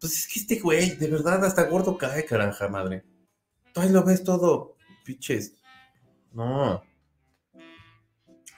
[0.00, 3.04] Pues es que este güey, de verdad, hasta gordo cae, caranja madre.
[3.72, 5.54] Tú ahí lo ves todo, piches.
[6.32, 6.82] No.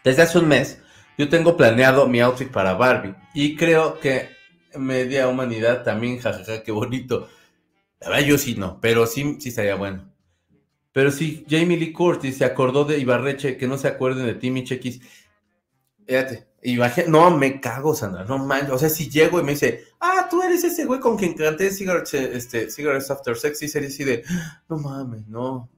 [0.02, 0.80] Desde hace un mes,
[1.18, 4.30] yo tengo planeado mi outfit para Barbie y creo que
[4.76, 7.28] media humanidad también, jajaja, qué bonito.
[8.00, 10.10] La verdad, yo sí no, pero sí, sí estaría bueno.
[10.98, 14.64] Pero sí, Jamie Lee Curtis se acordó de Ibarreche, que no se acuerden de Timmy
[14.64, 15.00] Chequis.
[16.04, 16.48] Fíjate,
[17.06, 18.72] no, me cago, Sandra, no manches.
[18.72, 21.70] O sea, si llego y me dice, ah, tú eres ese güey con quien canté
[21.70, 24.24] Cigarettes, este, Cigarettes After Sex, y sería así de,
[24.68, 25.70] no mames, no.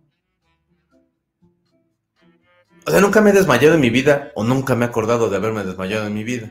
[2.86, 5.36] O sea, nunca me he desmayado en mi vida, o nunca me he acordado de
[5.36, 6.50] haberme desmayado en mi vida.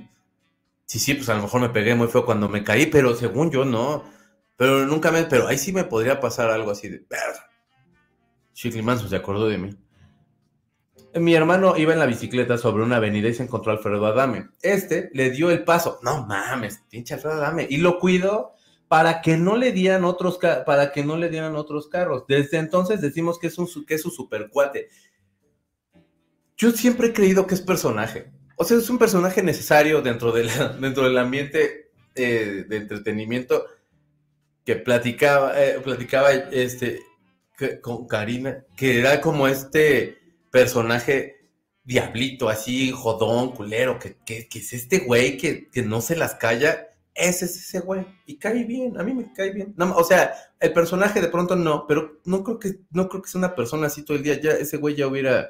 [0.85, 3.49] Sí, sí, pues a lo mejor me pegué muy feo cuando me caí, pero según
[3.49, 4.03] yo no.
[4.57, 7.48] Pero nunca me, pero ahí sí me podría pasar algo así de, verga
[8.53, 9.69] Shirley Manson se acordó de mí.
[11.15, 14.49] Mi hermano iba en la bicicleta sobre una avenida y se encontró a Alfredo Adame.
[14.61, 15.99] Este le dio el paso.
[16.03, 17.67] No mames, pinche Alfredo Adame.
[17.69, 18.53] Y lo cuidó
[18.87, 22.25] para que no le dieran otros para que no le dieran otros carros.
[22.27, 24.89] Desde entonces decimos que es un que es su supercuate.
[26.57, 28.31] Yo siempre he creído que es personaje.
[28.57, 30.43] O sea, es un personaje necesario dentro, de
[30.81, 33.65] dentro del ambiente eh, de entretenimiento
[34.65, 36.99] que platicaba, eh, platicaba este,
[37.81, 40.17] con Karina, que era como este
[40.51, 41.39] personaje
[41.83, 46.89] diablito, así, jodón, culero, que, es este güey que, no se las calla.
[47.15, 48.05] ese es ese güey.
[48.25, 49.73] Y cae bien, a mí me cae bien.
[49.75, 53.29] No, o sea, el personaje de pronto no, pero no creo que, no creo que
[53.29, 54.39] sea una persona así todo el día.
[54.39, 55.49] Ya ese güey ya hubiera,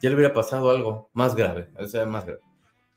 [0.00, 2.40] ya le hubiera pasado algo más grave, o sea, más grave.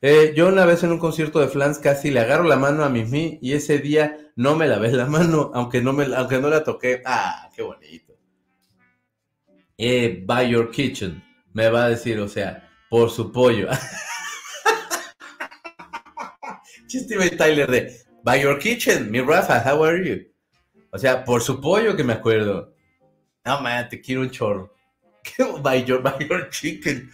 [0.02, 2.90] Eh, yo una vez en un concierto de Flans casi le agarro la mano a
[2.90, 6.64] Mimi y ese día no me lavé la mano, aunque no, me, aunque no la
[6.64, 7.02] toqué.
[7.06, 8.17] Ah, qué bonito.
[9.80, 11.22] Eh, by your kitchen,
[11.54, 13.70] me va a decir, o sea, por su pollo.
[16.88, 20.26] Chiste Tyler de By Your Kitchen, mi Rafa, how are you?
[20.92, 22.74] O sea, por su pollo que me acuerdo.
[23.46, 24.74] No, man, te quiero un chorro.
[25.62, 27.12] By Your, by your Chicken.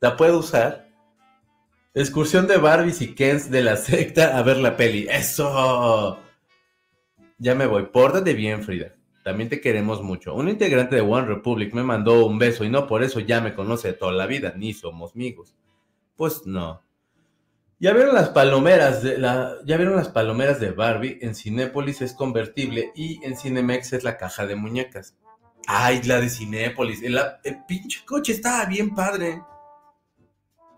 [0.00, 0.88] ¿La puedo usar?
[1.92, 5.06] Excursión de Barbies y Kens de la secta a ver la peli.
[5.10, 6.18] ¡Eso!
[7.38, 7.86] Ya me voy.
[7.86, 8.97] Pórtate bien, Frida.
[9.28, 10.34] También te queremos mucho.
[10.34, 13.54] Un integrante de One Republic me mandó un beso y no por eso ya me
[13.54, 15.54] conoce toda la vida, ni somos amigos.
[16.16, 16.80] Pues no.
[17.78, 22.90] Ya vieron las palomeras de ya vieron las palomeras de Barbie, en Cinépolis es convertible
[22.96, 25.14] y en Cinemex es la caja de muñecas.
[25.66, 27.20] Ay, la de Cinépolis, el,
[27.68, 29.42] pinche coche estaba bien padre.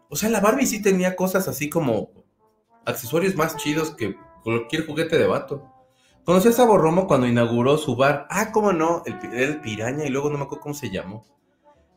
[0.09, 2.11] O sea, la Barbie sí tenía cosas así como
[2.85, 5.73] accesorios más chidos que cualquier juguete de vato.
[6.31, 8.29] Conocí a Sabo Romo cuando inauguró su bar.
[8.31, 11.27] Ah, cómo no, el, el Piraña y luego no me acuerdo cómo se llamó.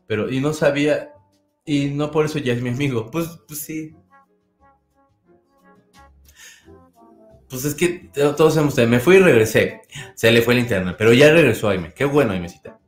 [0.07, 1.13] Pero, y no sabía,
[1.63, 3.11] y no por eso ya es mi amigo.
[3.11, 3.95] Pues, pues sí,
[7.47, 9.81] Pues es que todos hemos me fui y regresé.
[10.15, 11.93] Se le fue el internet, pero ya regresó Aime.
[11.93, 12.79] Qué bueno, Aimecita.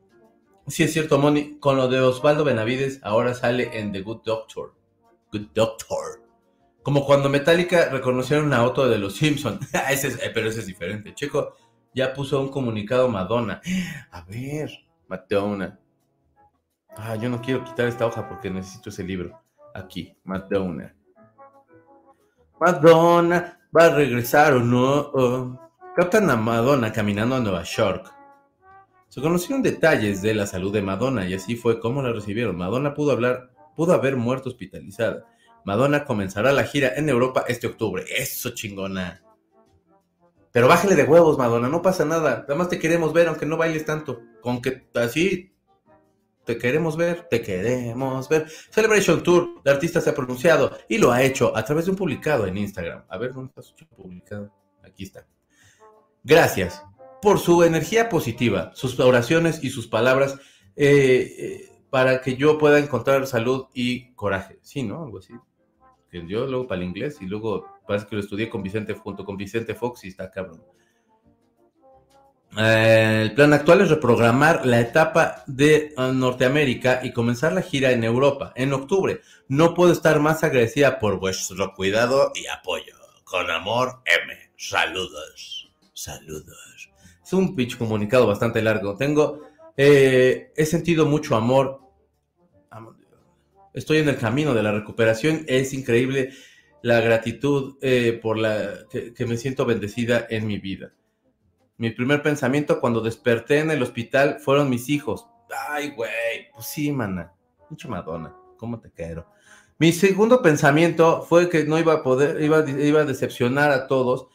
[0.65, 1.59] Sí, es cierto, Moni.
[1.59, 4.73] Con lo de Osvaldo Benavides, ahora sale en The Good Doctor.
[5.31, 6.24] Good Doctor.
[6.85, 9.67] Como cuando Metallica reconocieron a auto de los Simpsons.
[9.73, 11.15] Ah, ese eh, pero ese es diferente.
[11.15, 11.55] Chico,
[11.95, 13.59] ya puso un comunicado Madonna.
[14.11, 14.69] A ver,
[15.07, 15.79] Madonna.
[16.95, 19.41] Ah, yo no quiero quitar esta hoja porque necesito ese libro.
[19.73, 20.95] Aquí, Madonna.
[22.59, 25.59] Madonna, ¿Va a regresar o no?
[25.95, 28.13] captan a Madonna caminando a Nueva York.
[29.09, 32.55] Se conocieron detalles de la salud de Madonna y así fue como la recibieron.
[32.55, 35.25] Madonna pudo hablar, pudo haber muerto hospitalizada.
[35.65, 38.05] Madonna comenzará la gira en Europa este octubre.
[38.17, 39.21] Eso chingona.
[40.51, 42.41] Pero bájale de huevos, Madonna, no pasa nada.
[42.41, 44.21] Nada más te queremos ver, aunque no bailes tanto.
[44.41, 45.51] Con que así
[46.45, 48.47] te queremos ver, te queremos ver.
[48.69, 51.97] Celebration Tour, el artista se ha pronunciado y lo ha hecho a través de un
[51.97, 53.03] publicado en Instagram.
[53.09, 54.53] A ver, ¿dónde está su publicado?
[54.83, 55.27] Aquí está.
[56.23, 56.83] Gracias
[57.21, 60.35] por su energía positiva, sus oraciones y sus palabras
[60.75, 64.59] eh, eh, para que yo pueda encontrar salud y coraje.
[64.61, 65.03] Sí, ¿no?
[65.03, 65.33] Algo así.
[66.23, 69.75] Luego para el inglés y luego parece que lo estudié con Vicente junto con Vicente
[69.75, 70.61] Fox y está cabrón.
[72.57, 77.91] Eh, el plan actual es reprogramar la etapa de uh, Norteamérica y comenzar la gira
[77.91, 79.19] en Europa en octubre.
[79.49, 82.95] No puedo estar más agradecida por vuestro cuidado y apoyo.
[83.25, 84.33] Con amor, M.
[84.55, 85.69] Saludos.
[85.93, 86.89] Saludos.
[87.23, 88.95] Es un pitch comunicado bastante largo.
[88.95, 89.41] Tengo,
[89.75, 91.81] eh, he sentido mucho amor.
[93.75, 95.43] Estoy en el camino de la recuperación.
[95.47, 96.31] Es increíble
[96.81, 100.93] la gratitud eh, por la que me siento bendecida en mi vida.
[101.77, 105.27] Mi primer pensamiento cuando desperté en el hospital fueron mis hijos.
[105.69, 107.33] Ay, güey, pues sí, mana.
[107.69, 109.27] Mucho Madonna, ¿cómo te quiero?
[109.77, 114.27] Mi segundo pensamiento fue que no iba a poder, iba, iba a decepcionar a todos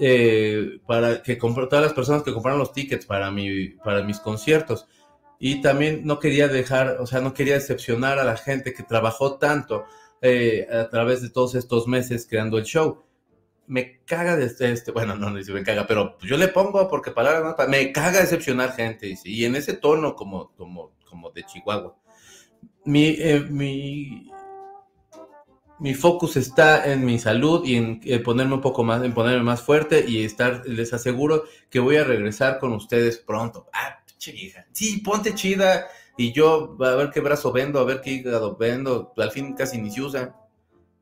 [0.00, 4.88] eh, para que todas las personas que compraron los tickets para, mi, para mis conciertos.
[5.40, 9.38] Y también no quería dejar, o sea, no quería decepcionar a la gente que trabajó
[9.38, 9.86] tanto
[10.22, 13.02] eh, a través de todos estos meses creando el show
[13.70, 17.12] me caga de este, este bueno, no, no me caga, pero yo le pongo porque
[17.12, 21.96] palabras más, me caga decepcionar gente, y en ese tono como, como, como de Chihuahua.
[22.84, 24.28] Mi, eh, mi,
[25.78, 29.62] mi focus está en mi salud y en ponerme un poco más, en ponerme más
[29.62, 33.68] fuerte y estar, les aseguro que voy a regresar con ustedes pronto.
[33.72, 34.66] Ah, hija.
[34.72, 39.12] Sí, ponte chida y yo a ver qué brazo vendo, a ver qué hígado vendo,
[39.16, 40.36] al fin casi ni se usa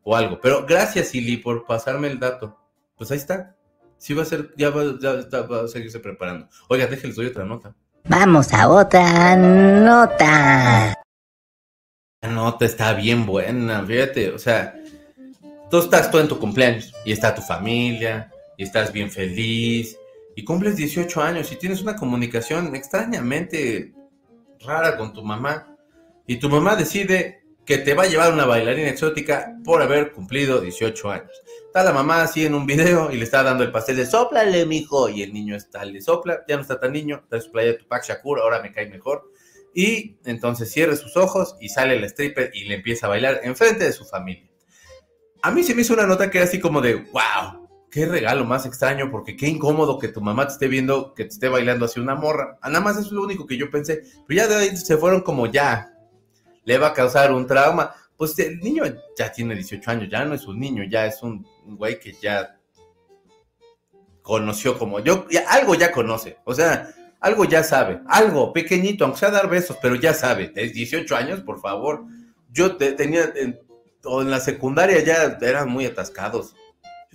[0.05, 0.41] o algo.
[0.41, 2.57] Pero gracias, Ili, por pasarme el dato.
[2.97, 3.57] Pues ahí está.
[3.99, 6.49] Sí va a ser, ya va, a seguirse preparando.
[6.69, 7.75] Oiga, déjenles doy otra nota.
[8.05, 10.95] Vamos a otra nota.
[12.23, 14.75] La nota está bien buena, fíjate, o sea,
[15.71, 19.98] tú estás todo en tu cumpleaños y está tu familia y estás bien feliz
[20.39, 23.93] y cumples 18 años y tienes una comunicación extrañamente
[24.61, 25.77] rara con tu mamá
[26.29, 30.61] y tu mamá decide que te va a llevar una bailarina exótica por haber cumplido
[30.61, 31.33] 18 años.
[31.67, 34.65] Está la mamá así en un video y le está dando el pastel de soplale,
[34.65, 35.09] mijo.
[35.09, 37.79] Y el niño está, le sopla, ya no está tan niño, está su playa de
[37.79, 39.33] Tupac Shakur, ahora me cae mejor.
[39.75, 43.87] Y entonces cierra sus ojos y sale el stripper y le empieza a bailar enfrente
[43.87, 44.49] de su familia.
[45.43, 48.45] A mí se me hizo una nota que era así como de, wow, qué regalo
[48.45, 51.87] más extraño, porque qué incómodo que tu mamá te esté viendo, que te esté bailando
[51.87, 52.59] hacia una morra.
[52.61, 54.03] Ah, nada más es lo único que yo pensé.
[54.27, 55.95] Pero ya de ahí se fueron como ya,
[56.65, 57.95] le va a causar un trauma.
[58.17, 58.85] Pues el niño
[59.17, 62.57] ya tiene 18 años, ya no es un niño, ya es un, güey que ya
[64.23, 69.31] conoció como yo, algo ya conoce, o sea, algo ya sabe, algo pequeñito, aunque sea
[69.31, 72.05] dar besos, pero ya sabe, es 18 años, por favor.
[72.51, 73.59] Yo tenía, en,
[74.05, 76.55] en la secundaria ya eran muy atascados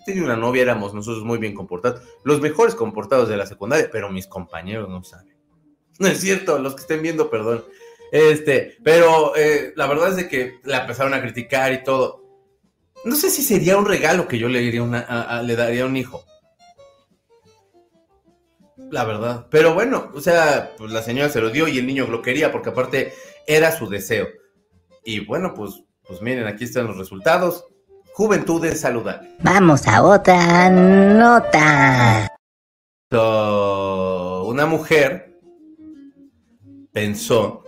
[0.05, 4.11] tenía una novia, éramos nosotros muy bien comportados, los mejores comportados de la secundaria, pero
[4.11, 5.33] mis compañeros no saben.
[5.99, 7.63] No es cierto, los que estén viendo, perdón.
[8.11, 12.23] Este, pero eh, la verdad es de que la empezaron a criticar y todo.
[13.05, 15.97] No sé si sería un regalo que yo le, diría una, le daría a un
[15.97, 16.23] hijo.
[18.91, 19.47] La verdad.
[19.49, 22.51] Pero bueno, o sea, pues la señora se lo dio y el niño lo quería
[22.51, 23.13] porque aparte
[23.47, 24.27] era su deseo.
[25.03, 27.65] Y bueno, pues, pues miren, aquí están los resultados.
[28.13, 29.31] Juventudes Saludables.
[29.39, 32.27] Vamos a otra nota.
[33.11, 35.39] una mujer
[36.91, 37.63] pensó,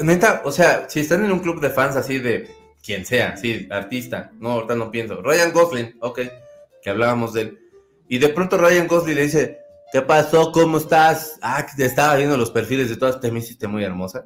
[0.00, 2.48] neta, o sea, si están en un club de fans así de
[2.82, 6.20] quien sea, sí, artista, no, ahorita no pienso, Ryan Gosling, ok,
[6.82, 7.58] que hablábamos de él,
[8.08, 9.58] y de pronto Ryan Gosling le dice,
[9.92, 10.52] ¿qué pasó?
[10.52, 11.38] ¿Cómo estás?
[11.42, 14.24] Ah, te estaba viendo los perfiles de todas, te me hiciste muy hermosa.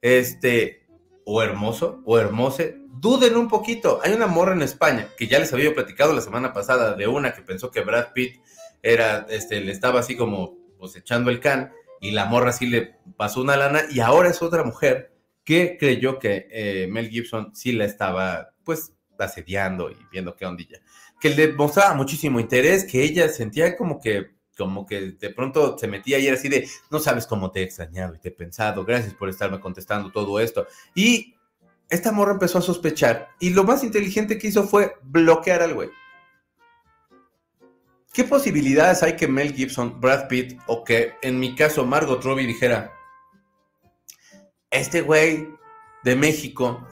[0.00, 0.86] Este,
[1.24, 4.00] o hermoso, o hermose, duden un poquito.
[4.02, 7.34] Hay una morra en España que ya les había platicado la semana pasada de una
[7.34, 8.40] que pensó que Brad Pitt
[8.82, 12.96] era, este, le estaba así como pues echando el can y la morra sí le
[13.16, 15.12] pasó una lana y ahora es otra mujer
[15.44, 20.80] que creyó que eh, Mel Gibson sí la estaba pues asediando y viendo qué ondilla.
[21.20, 25.86] Que le mostraba muchísimo interés, que ella sentía como que como que de pronto se
[25.86, 28.84] metía y era así de, no sabes cómo te he extrañado y te he pensado,
[28.86, 30.66] gracias por estarme contestando todo esto.
[30.94, 31.35] Y
[31.88, 35.90] esta morra empezó a sospechar y lo más inteligente que hizo fue bloquear al güey.
[38.12, 42.46] ¿Qué posibilidades hay que Mel Gibson, Brad Pitt o que en mi caso Margot Robbie
[42.46, 42.92] dijera,
[44.70, 45.48] este güey
[46.02, 46.86] de México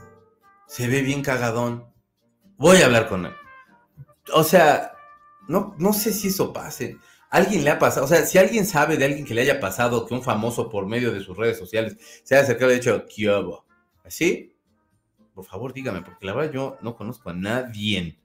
[0.67, 1.91] se ve bien cagadón,
[2.57, 3.33] voy a hablar con él?
[4.33, 4.93] O sea,
[5.47, 6.97] no, no sé si eso pase.
[7.31, 8.05] ¿Alguien le ha pasado?
[8.05, 10.85] O sea, si alguien sabe de alguien que le haya pasado que un famoso por
[10.85, 13.29] medio de sus redes sociales se haya acercado y dicho, ¿qué
[14.05, 14.54] ¿Así?
[15.35, 18.17] Por favor, dígame, porque la verdad yo no conozco a nadie.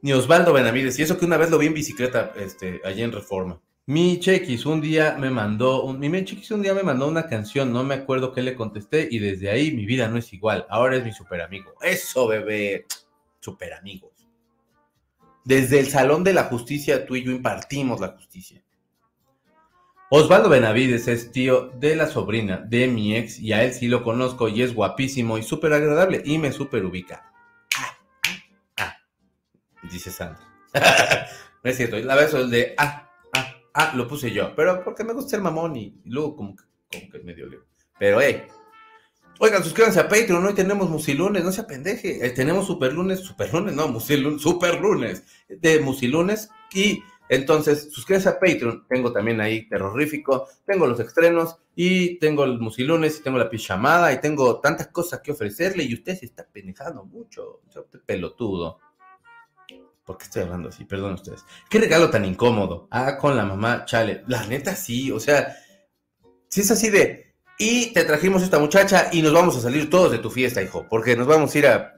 [0.00, 3.12] Ni Osvaldo Benavides, y eso que una vez lo vi en bicicleta, este, allí en
[3.12, 3.60] Reforma.
[3.86, 7.72] Mi Chequis un día me mandó, un, mi Chequis un día me mandó una canción,
[7.72, 10.66] no me acuerdo qué le contesté, y desde ahí mi vida no es igual.
[10.68, 11.74] Ahora es mi super amigo.
[11.80, 12.86] Eso, bebé.
[13.38, 14.10] Super amigos.
[15.44, 18.62] Desde el Salón de la Justicia, tú y yo impartimos la justicia.
[20.14, 24.04] Osvaldo Benavides es tío de la sobrina de mi ex y a él sí lo
[24.04, 27.32] conozco y es guapísimo y súper agradable y me súper ubica.
[27.78, 27.98] Ah,
[28.28, 28.36] ah,
[28.76, 28.96] ah,
[29.90, 30.46] dice Sandra.
[31.64, 35.02] no es cierto, la vez el de ah, ah, ah, lo puse yo, pero porque
[35.02, 37.64] me gusta ser mamón y, luego como que, como que medio leo.
[37.98, 38.42] Pero hey,
[39.38, 43.50] oigan, suscríbanse a Patreon, hoy tenemos musilunes, no se apendeje, eh, tenemos super lunes, super
[43.54, 47.02] lunes, no, musilunes, super lunes de musilunes y
[47.32, 48.86] entonces, suscríbete a Patreon.
[48.86, 54.12] Tengo también ahí terrorífico, tengo los estrenos y tengo el musilunes y tengo la pijamada
[54.12, 57.62] y tengo tantas cosas que ofrecerle y usted se está penejando mucho.
[58.04, 58.80] Pelotudo.
[60.04, 60.84] ¿Por qué estoy hablando así?
[60.84, 61.42] Perdón ustedes.
[61.70, 62.86] Qué regalo tan incómodo.
[62.90, 64.24] Ah, con la mamá, chale.
[64.26, 65.56] La neta sí, o sea,
[66.48, 70.12] si es así de, y te trajimos esta muchacha y nos vamos a salir todos
[70.12, 71.94] de tu fiesta, hijo, porque nos vamos a ir a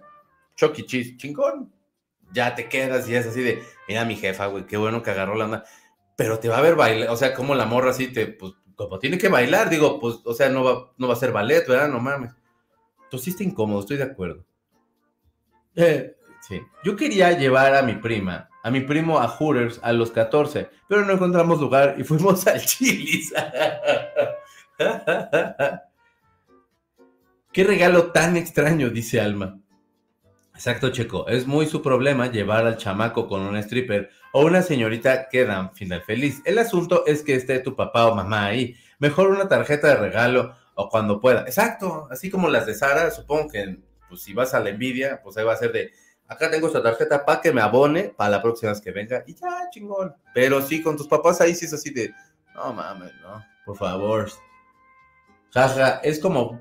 [0.54, 1.72] Chucky Cheese, chingón
[2.34, 5.36] ya te quedas y es así de, mira mi jefa, güey, qué bueno que agarró
[5.36, 5.64] la onda.
[6.16, 8.98] Pero te va a ver bailar, o sea, como la morra así te, pues, como
[8.98, 11.88] tiene que bailar, digo, pues, o sea, no va, no va a ser ballet, ¿verdad?
[11.88, 12.32] No mames.
[13.04, 14.44] Entonces sí está incómodo, estoy de acuerdo.
[15.76, 16.16] Eh,
[16.46, 16.60] sí.
[16.84, 21.04] Yo quería llevar a mi prima, a mi primo a Hooters a los 14, pero
[21.04, 23.32] no encontramos lugar y fuimos al Chili's.
[27.52, 29.60] Qué regalo tan extraño, dice Alma.
[30.54, 31.26] Exacto, Checo.
[31.26, 35.74] Es muy su problema llevar al chamaco con un stripper o una señorita que dan
[35.74, 36.40] final feliz.
[36.44, 38.76] El asunto es que esté tu papá o mamá ahí.
[39.00, 41.40] Mejor una tarjeta de regalo o cuando pueda.
[41.40, 42.06] Exacto.
[42.10, 43.78] Así como las de Sara, supongo que
[44.08, 45.92] pues, si vas a la envidia, pues ahí va a ser de,
[46.28, 49.24] acá tengo esta tarjeta para que me abone para la próxima vez que venga.
[49.26, 50.14] Y ya, chingón.
[50.32, 52.14] Pero sí, con tus papás ahí sí es así de,
[52.54, 54.30] no mames, no, por favor.
[55.52, 56.60] Jaja, es como,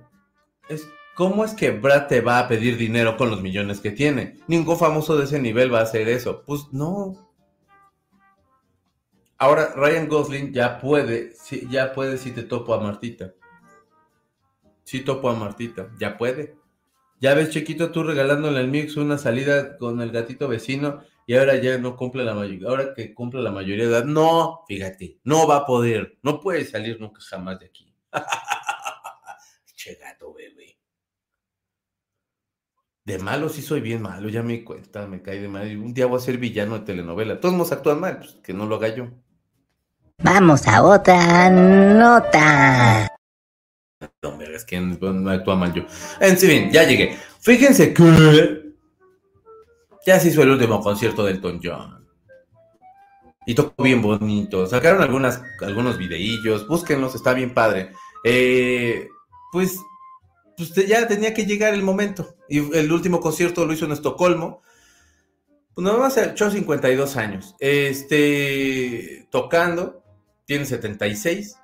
[0.68, 4.40] es ¿Cómo es que Brad te va a pedir dinero con los millones que tiene?
[4.48, 6.44] Ningún famoso de ese nivel va a hacer eso.
[6.46, 7.32] Pues no.
[9.38, 11.34] Ahora Ryan Gosling ya puede,
[11.70, 13.34] ya puede si te topo a Martita.
[14.84, 16.56] Si topo a Martita, ya puede.
[17.20, 21.56] Ya ves, chiquito, tú regalándole al Mix una salida con el gatito vecino y ahora
[21.56, 25.48] ya no cumple la mayoría, ahora que cumple la mayoría de edad, no, fíjate, no
[25.48, 27.96] va a poder, no puede salir nunca jamás de aquí.
[29.84, 29.98] che.
[33.06, 35.68] De malo sí soy bien malo, ya me cuenta, me cae de mal.
[35.78, 37.40] Un día voy a ser villano de telenovela.
[37.40, 39.10] Todos nos actúan mal, pues que no lo haga yo.
[40.20, 43.10] Vamos a otra nota.
[44.22, 45.84] No, es que no actúa mal yo.
[46.22, 47.18] En fin, ya llegué.
[47.42, 48.74] Fíjense que
[50.06, 52.08] ya se hizo el último concierto del Elton John.
[53.46, 54.66] Y tocó bien bonito.
[54.66, 56.68] Sacaron algunas, algunos videillos.
[56.70, 57.92] Búsquenlos, está bien padre.
[58.24, 59.10] Eh,
[59.52, 59.78] pues,
[60.70, 62.36] pues ya tenía que llegar el momento.
[62.48, 64.62] Y el último concierto lo hizo en Estocolmo.
[65.74, 67.56] Pues nada más echó 52 años.
[67.60, 70.04] Este, tocando,
[70.46, 71.56] tiene 76.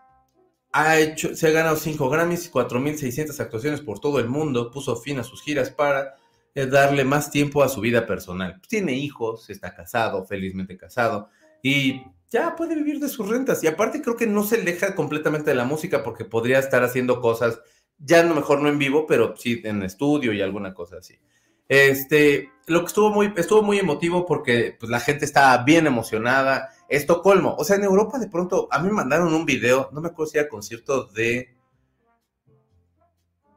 [0.71, 4.71] Ha hecho, se ha ganado 5 Grammys, 4.600 actuaciones por todo el mundo.
[4.71, 6.15] Puso fin a sus giras para
[6.55, 8.59] eh, darle más tiempo a su vida personal.
[8.67, 11.29] Tiene hijos, está casado, felizmente casado.
[11.61, 13.63] Y ya puede vivir de sus rentas.
[13.63, 17.21] Y aparte creo que no se aleja completamente de la música porque podría estar haciendo
[17.21, 17.59] cosas,
[17.99, 21.19] ya no mejor no en vivo, pero sí en estudio y alguna cosa así.
[21.67, 26.69] Este, lo que estuvo muy, estuvo muy emotivo porque pues, la gente estaba bien emocionada.
[26.89, 30.31] Estocolmo, o sea, en Europa de pronto, a mí mandaron un video, no me acuerdo
[30.31, 31.55] si era concierto de,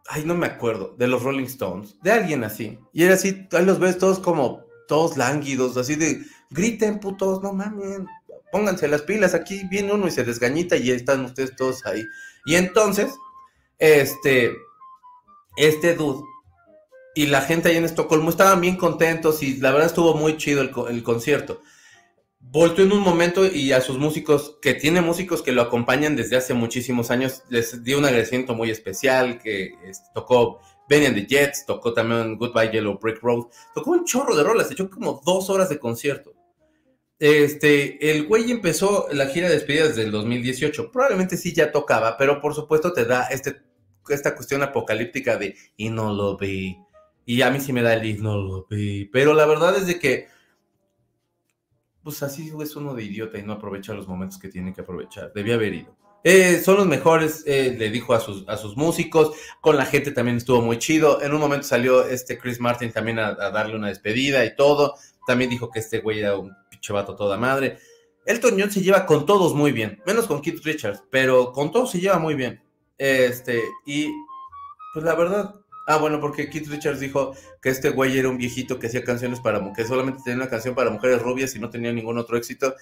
[0.08, 2.78] ay, no me acuerdo, de los Rolling Stones, de alguien así.
[2.92, 7.54] Y era así, ahí los ves todos como, todos lánguidos, así de, griten putos, no
[7.54, 8.00] mames,
[8.50, 12.04] pónganse las pilas, aquí viene uno y se desgañita y están ustedes todos ahí.
[12.44, 13.14] Y entonces,
[13.78, 14.56] este,
[15.56, 16.22] este dude
[17.14, 20.62] y la gente ahí en Estocolmo estaban bien contentos y la verdad estuvo muy chido
[20.62, 21.60] el, concierto.
[22.40, 26.36] Voltó en un momento y a sus músicos, que tiene músicos que lo acompañan desde
[26.36, 29.74] hace muchísimos años, les dio un agradecimiento muy especial, que
[30.14, 34.42] tocó Benny and the Jets, tocó también Goodbye Yellow Brick Road, tocó un chorro de
[34.42, 36.31] rolas, echó como dos horas de concierto.
[37.22, 40.90] Este, el güey empezó la gira de despedida desde el 2018.
[40.90, 43.62] Probablemente sí ya tocaba, pero por supuesto te da este,
[44.08, 46.76] esta cuestión apocalíptica de y no lo vi.
[47.24, 49.04] Y a mí sí me da el y no lo vi.
[49.04, 50.26] Pero la verdad es de que,
[52.02, 55.32] pues así es uno de idiota y no aprovecha los momentos que tiene que aprovechar.
[55.32, 55.96] Debía haber ido.
[56.24, 59.36] Eh, son los mejores, eh, le dijo a sus, a sus músicos.
[59.60, 61.22] Con la gente también estuvo muy chido.
[61.22, 64.96] En un momento salió este Chris Martin también a darle una despedida y todo.
[65.26, 67.78] También dijo que este güey era un chavato toda madre.
[68.24, 71.90] Elton John se lleva con todos muy bien, menos con Keith Richards, pero con todos
[71.90, 72.62] se lleva muy bien.
[72.98, 74.12] Este, y
[74.92, 75.54] pues la verdad,
[75.88, 79.40] ah, bueno, porque Keith Richards dijo que este güey era un viejito que hacía canciones
[79.40, 82.74] para que solamente tenía una canción para mujeres rubias y no tenía ningún otro éxito.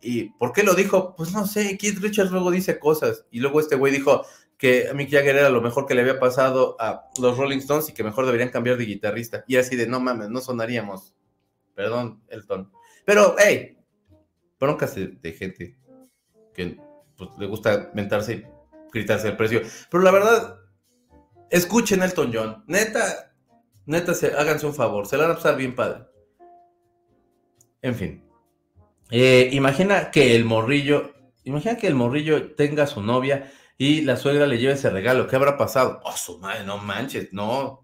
[0.00, 1.14] ¿Y por qué lo dijo?
[1.16, 3.24] Pues no sé, Keith Richards luego dice cosas.
[3.30, 4.26] Y luego este güey dijo
[4.58, 7.92] que Mick Jagger era lo mejor que le había pasado a los Rolling Stones y
[7.92, 9.44] que mejor deberían cambiar de guitarrista.
[9.46, 11.11] Y así de, no mames, no sonaríamos.
[11.74, 12.70] Perdón, Elton.
[13.04, 13.78] Pero, hey,
[14.58, 15.76] broncas de, gente
[16.54, 16.78] que
[17.16, 18.46] pues, le gusta mentarse y
[18.92, 19.62] gritarse el precio.
[19.90, 20.58] Pero la verdad,
[21.50, 22.64] escuchen Elton John.
[22.66, 23.34] Neta,
[23.86, 25.06] neta, se, háganse un favor.
[25.06, 26.04] Se la van a pasar bien padre.
[27.80, 28.24] En fin.
[29.10, 31.12] Eh, imagina que el morrillo,
[31.44, 35.26] imagina que el morrillo tenga su novia y la suegra le lleve ese regalo.
[35.26, 36.00] ¿Qué habrá pasado?
[36.04, 37.81] Oh, su madre, no manches, no.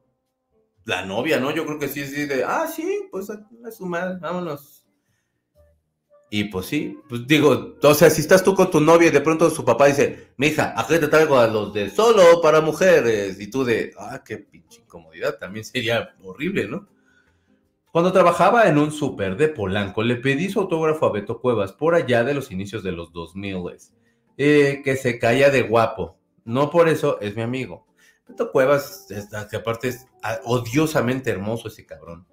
[0.89, 1.55] La novia, ¿no?
[1.55, 4.79] Yo creo que sí, sí, de, ah, sí, pues a su madre, vámonos
[6.31, 9.23] y pues sí, pues digo, o sea, si estás tú con tu novia y de
[9.23, 13.49] pronto su papá dice, mija, aquí te traigo a los de solo para mujeres, y
[13.49, 16.87] tú de, ah, qué pinche incomodidad, también sería horrible, ¿no?
[17.91, 21.95] Cuando trabajaba en un súper de Polanco, le pedí su autógrafo a Beto Cuevas por
[21.95, 23.57] allá de los inicios de los 2000,
[24.37, 26.19] eh, que se caía de guapo.
[26.45, 27.88] No por eso es mi amigo.
[28.29, 29.07] Beto Cuevas,
[29.51, 32.27] que aparte es ah, odiosamente hermoso ese cabrón.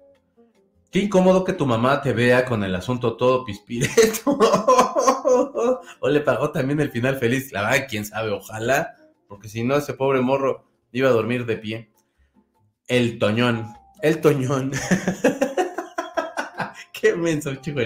[0.90, 4.38] Qué incómodo que tu mamá te vea con el asunto todo pispireto.
[6.00, 7.52] o le pagó también el final feliz.
[7.52, 8.96] La verdad, quién sabe, ojalá.
[9.28, 11.90] Porque si no, ese pobre morro iba a dormir de pie.
[12.86, 13.66] El Toñón.
[14.00, 14.72] El Toñón.
[16.92, 17.80] Qué menso, chico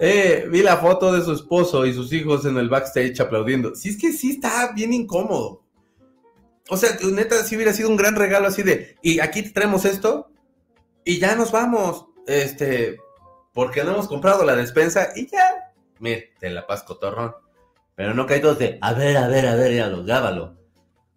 [0.00, 3.74] eh, vi la foto de su esposo y sus hijos en el backstage aplaudiendo.
[3.74, 5.64] Si es que sí está bien incómodo.
[6.68, 10.30] O sea, neta, si hubiera sido un gran regalo así de, y aquí traemos esto,
[11.04, 12.98] y ya nos vamos, este,
[13.54, 17.34] porque no hemos comprado la despensa y ya, mire, te la paz cotorrón.
[17.94, 20.56] Pero no caídos de, a ver, a ver, a ver, ya lo gábalo.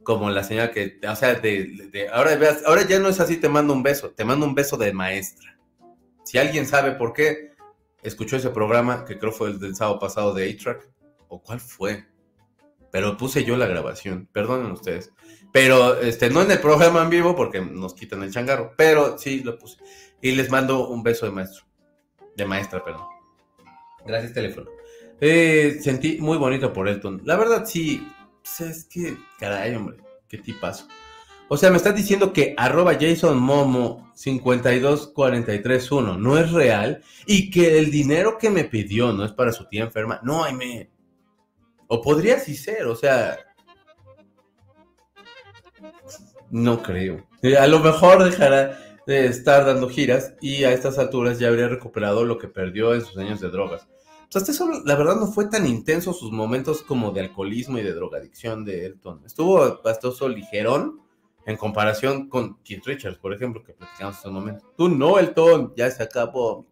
[0.04, 3.50] Como la señora que, o sea, de, ahora, veas, ahora ya no es así, te
[3.50, 5.60] mando un beso, te mando un beso de maestra.
[6.24, 7.52] Si alguien sabe por qué,
[8.02, 10.90] escuchó ese programa, que creo fue el del sábado pasado de A-Track,
[11.28, 12.08] o cuál fue,
[12.92, 15.12] pero puse yo la grabación, perdonen ustedes.
[15.52, 19.42] Pero este, no en el programa en vivo porque nos quitan el changarro, pero sí
[19.42, 19.78] lo puse.
[20.22, 21.66] Y les mando un beso de maestro.
[22.36, 23.06] de maestra, perdón.
[24.06, 24.70] Gracias, teléfono.
[25.20, 27.22] Eh, sentí muy bonito por Elton.
[27.26, 28.08] La verdad, sí.
[28.42, 29.98] Pues es que, caray, hombre,
[30.28, 30.88] qué tipazo.
[31.48, 37.78] O sea, me estás diciendo que arroba Jason Momo 52431 no es real y que
[37.78, 40.22] el dinero que me pidió no es para su tía enferma.
[40.24, 40.90] No, me.
[41.88, 43.38] O podría sí ser, o sea.
[46.52, 47.26] No creo.
[47.42, 51.68] Eh, a lo mejor dejará de estar dando giras y a estas alturas ya habría
[51.68, 53.88] recuperado lo que perdió en sus años de drogas.
[54.34, 57.84] O sea, eso, la verdad, no fue tan intenso sus momentos como de alcoholismo y
[57.84, 59.24] de drogadicción de Elton.
[59.26, 61.02] Estuvo bastante ligerón
[61.46, 64.74] en comparación con Keith Richards, por ejemplo, que platicamos en un momento.
[64.78, 66.66] Tú no, Elton, ya se acabó.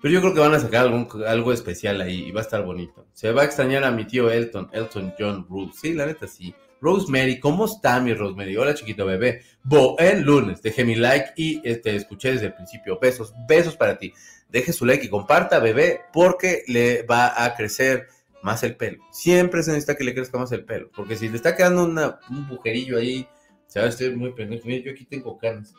[0.00, 0.86] Pero yo creo que van a sacar
[1.26, 3.06] algo especial ahí y va a estar bonito.
[3.12, 5.72] Se va a extrañar a mi tío Elton, Elton John Rule.
[5.72, 6.54] Sí, la neta sí.
[6.82, 8.56] Rosemary, ¿cómo está mi Rosemary?
[8.58, 9.40] Hola chiquito bebé.
[9.62, 12.98] Bo, el lunes, dejé mi like y te este, escuché desde el principio.
[13.00, 14.12] Besos, besos para ti
[14.52, 18.06] deje su like y comparta, bebé, porque le va a crecer
[18.42, 19.02] más el pelo.
[19.10, 22.48] Siempre se necesita que le crezca más el pelo, porque si le está quedando un
[22.48, 23.26] bujerillo ahí,
[23.66, 24.82] se va a estar muy pendiente.
[24.82, 25.74] Yo aquí tengo canas,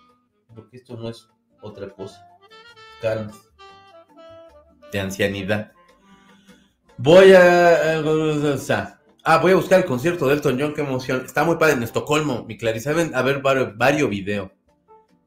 [0.54, 1.30] porque esto no es
[1.62, 2.28] otra cosa.
[3.02, 3.36] Canas.
[4.92, 5.72] De ancianidad.
[6.98, 8.02] Voy a...
[9.26, 11.24] Ah, voy a buscar el concierto de Elton John, qué emoción.
[11.26, 12.90] Está muy padre en Estocolmo, mi Clarice.
[12.90, 14.52] A ver varios, varios videos.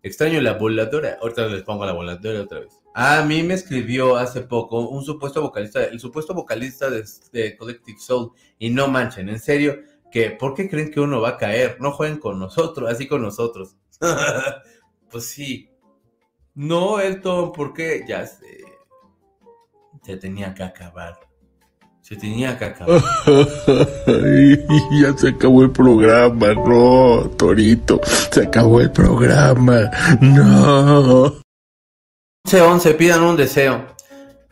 [0.02, 1.16] Extraño la voladora.
[1.23, 2.78] Ahorita les pongo la voladora otra vez.
[2.94, 8.32] A mí me escribió hace poco un supuesto vocalista, el supuesto vocalista de, Collective Soul.
[8.59, 9.78] Y no manchen, en serio,
[10.12, 11.78] que ¿por qué creen que uno va a caer?
[11.81, 13.77] No jueguen con nosotros, así con nosotros.
[15.10, 15.70] pues sí.
[16.55, 18.05] No, Elton, ¿por qué?
[18.06, 18.62] Ya sé.
[20.02, 21.26] Se tenía que acabar.
[22.07, 23.03] Se tenía que acabar.
[25.03, 28.01] ya se acabó el programa, no, Torito.
[28.31, 31.35] Se acabó el programa, no.
[32.45, 33.89] 11, pidan un deseo.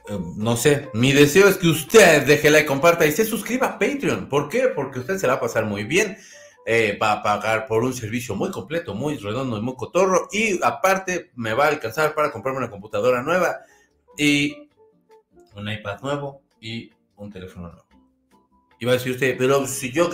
[0.08, 3.78] Eh, no sé, mi deseo es que usted deje like, comparta y se suscriba a
[3.78, 4.28] Patreon.
[4.28, 4.72] ¿Por qué?
[4.74, 6.18] Porque usted se va a pasar muy bien.
[6.66, 10.26] Eh, va a pagar por un servicio muy completo, muy redondo y muy cotorro.
[10.32, 13.60] Y aparte me va a alcanzar para comprarme una computadora nueva
[14.18, 14.68] y
[15.54, 17.86] un iPad nuevo y un teléfono nuevo.
[18.78, 20.10] Y va a decir usted, pero si yo,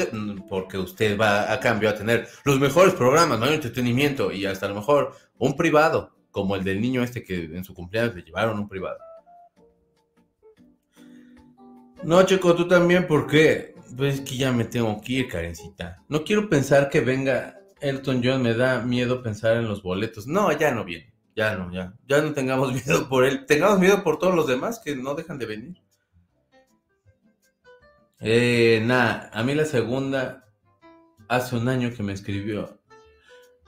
[0.49, 4.67] porque usted va a cambio a tener los mejores programas, no hay entretenimiento y hasta
[4.67, 8.23] a lo mejor un privado, como el del niño este que en su cumpleaños le
[8.23, 8.99] llevaron un privado.
[12.03, 13.75] No, Checo, tú también, ¿por qué?
[13.97, 16.03] Pues es que ya me tengo que ir, Karencita.
[16.09, 20.27] No quiero pensar que venga Elton John, me da miedo pensar en los boletos.
[20.27, 21.13] No, ya no viene.
[21.37, 21.95] Ya no, ya.
[22.07, 23.47] Ya no tengamos miedo por él.
[23.47, 25.83] Tengamos miedo por todos los demás que no dejan de venir.
[28.23, 30.47] Eh, nada, a mí la segunda
[31.29, 32.79] hace un año que me escribió.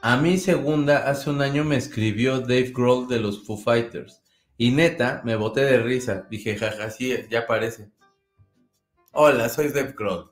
[0.03, 4.23] A mí segunda hace un año me escribió Dave Grohl de los Foo Fighters.
[4.59, 6.27] Y neta, me boté de risa.
[6.29, 7.91] Dije, jaja, sí, ya parece.
[9.13, 10.31] Hola, soy Dave Grohl.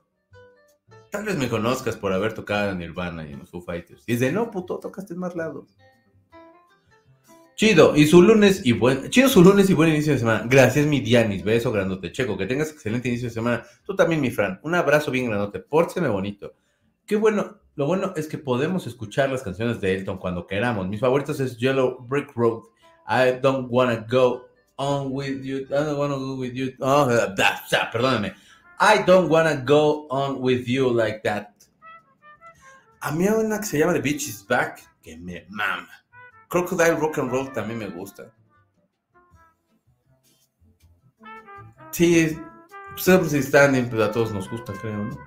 [1.09, 4.03] Tal vez me conozcas por haber tocado en Nirvana y en los Foo Fighters.
[4.05, 5.75] Y dice, no, puto, tocaste en más lados.
[7.55, 10.45] Chido, y su lunes y buen, chido su lunes y buen inicio de semana.
[10.47, 13.63] Gracias, mi Dianis, beso grandote, checo, que tengas excelente inicio de semana.
[13.85, 16.53] Tú también, mi Fran, un abrazo bien grandote, pórteme bonito.
[17.05, 20.87] Qué bueno, lo bueno es que podemos escuchar las canciones de Elton cuando queramos.
[20.87, 22.63] Mis favoritos es Yellow Brick Road,
[23.07, 24.47] I Don't Wanna Go
[24.77, 27.07] On With You, I Don't Wanna Go With You, oh,
[27.91, 28.33] perdóname,
[28.79, 31.49] I Don't Wanna Go On With You Like That.
[33.01, 36.00] A mí hay una que se llama The Beach Is Back, que me mama.
[36.51, 38.29] Crocodile Rock and Roll también me gusta.
[41.91, 42.37] Sí,
[42.93, 45.17] pues están, a todos nos gusta, creo, ¿no?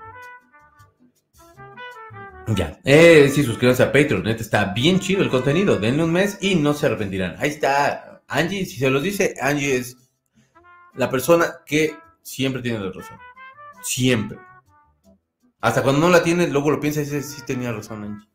[2.54, 6.56] Ya, eh, sí, suscríbanse a Patreon, está bien chido el contenido, denle un mes y
[6.56, 7.36] no se arrepentirán.
[7.38, 9.96] Ahí está, Angie, si se los dice, Angie es
[10.92, 13.18] la persona que siempre tiene la razón.
[13.82, 14.38] Siempre.
[15.62, 18.33] Hasta cuando no la tiene, luego lo piensa y dice, sí tenía razón, Angie.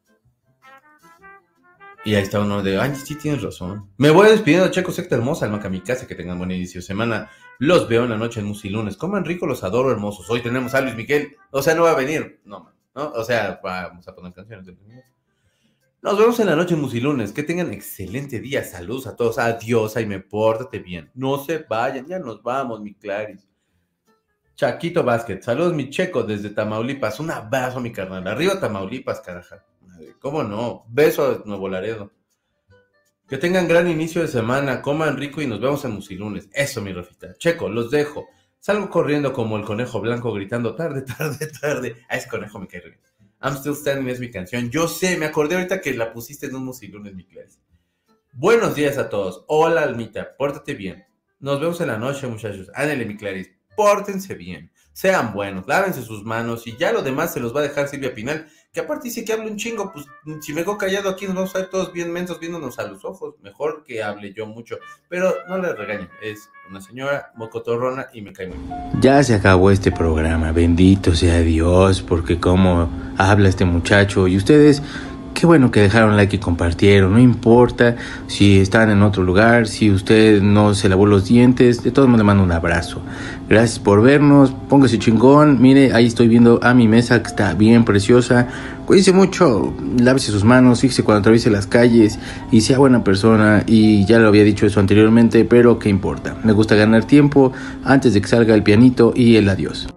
[2.06, 3.90] Y ahí está uno de, ay, sí tienes razón.
[3.98, 7.30] Me voy despidiendo, Checo, secta hermosa, alma casa que tengan buen inicio de semana.
[7.58, 8.96] Los veo en la noche en Musilunes.
[8.96, 10.30] Coman rico, los adoro hermosos.
[10.30, 11.36] Hoy tenemos a Luis Miguel.
[11.52, 12.40] O sea, no va a venir.
[12.46, 13.12] No, ¿no?
[13.12, 14.66] O sea, vamos a poner canciones
[16.02, 17.34] Nos vemos en la noche en Musilunes.
[17.34, 18.64] Que tengan excelente día.
[18.64, 19.38] Saludos a todos.
[19.38, 21.12] Adiós, y me pórtate bien.
[21.16, 23.46] No se vayan, ya nos vamos, mi Claris.
[24.56, 25.42] Chaquito Basket.
[25.42, 27.20] Saludos, mi Checo, desde Tamaulipas.
[27.20, 28.26] Un abrazo, mi carnal.
[28.26, 29.66] Arriba Tamaulipas, caraja.
[30.20, 30.86] ¿Cómo no?
[30.90, 32.12] Beso a Nuevo Laredo.
[33.28, 36.50] Que tengan gran inicio de semana, coman rico y nos vemos en Musilunes.
[36.52, 37.36] Eso, mi Rafita.
[37.38, 38.28] Checo, los dejo.
[38.60, 41.96] Salgo corriendo como el conejo blanco gritando tarde, tarde, tarde.
[42.10, 43.00] A ese conejo me cae bien.
[43.42, 44.70] I'm Still Standing es mi canción.
[44.70, 47.60] Yo sé, me acordé ahorita que la pusiste en un Musilunes, mi clase.
[48.34, 49.46] Buenos días a todos.
[49.48, 50.36] Hola, Almita.
[50.36, 51.06] Pórtate bien.
[51.40, 52.70] Nos vemos en la noche, muchachos.
[52.74, 53.58] Ándale, mi Clarice.
[53.78, 54.72] Pórtense bien.
[54.92, 55.68] Sean buenos.
[55.68, 56.68] Lávense sus manos.
[56.68, 58.50] Y ya lo demás se los va a dejar Silvia Pinal.
[58.72, 59.91] Que aparte dice que habla un chingo.
[59.91, 60.06] Pues
[60.41, 63.04] si me quedo callado aquí nos vamos a ver todos bien mensos viéndonos a los
[63.04, 63.34] ojos.
[63.41, 64.78] Mejor que hable yo mucho.
[65.10, 66.08] Pero no le regaño.
[66.22, 69.02] Es una señora mocotorrona y me cae muy bien.
[69.02, 74.84] Ya se acabó este programa, bendito sea Dios, porque como habla este muchacho y ustedes,
[75.34, 77.96] qué bueno que dejaron like y compartieron, no importa
[78.28, 82.20] si están en otro lugar, si usted no se lavó los dientes, de todos modos
[82.20, 83.02] le mando un abrazo.
[83.50, 87.84] Gracias por vernos, póngase chingón, mire, ahí estoy viendo a mi mesa que está bien
[87.84, 88.48] preciosa.
[88.86, 92.20] Cuídense mucho, lávese sus manos, fíjese cuando atraviese las calles
[92.52, 93.64] y sea buena persona.
[93.66, 96.36] Y ya lo había dicho eso anteriormente, pero qué importa.
[96.44, 97.52] Me gusta ganar tiempo
[97.84, 99.88] antes de que salga el pianito y el adiós.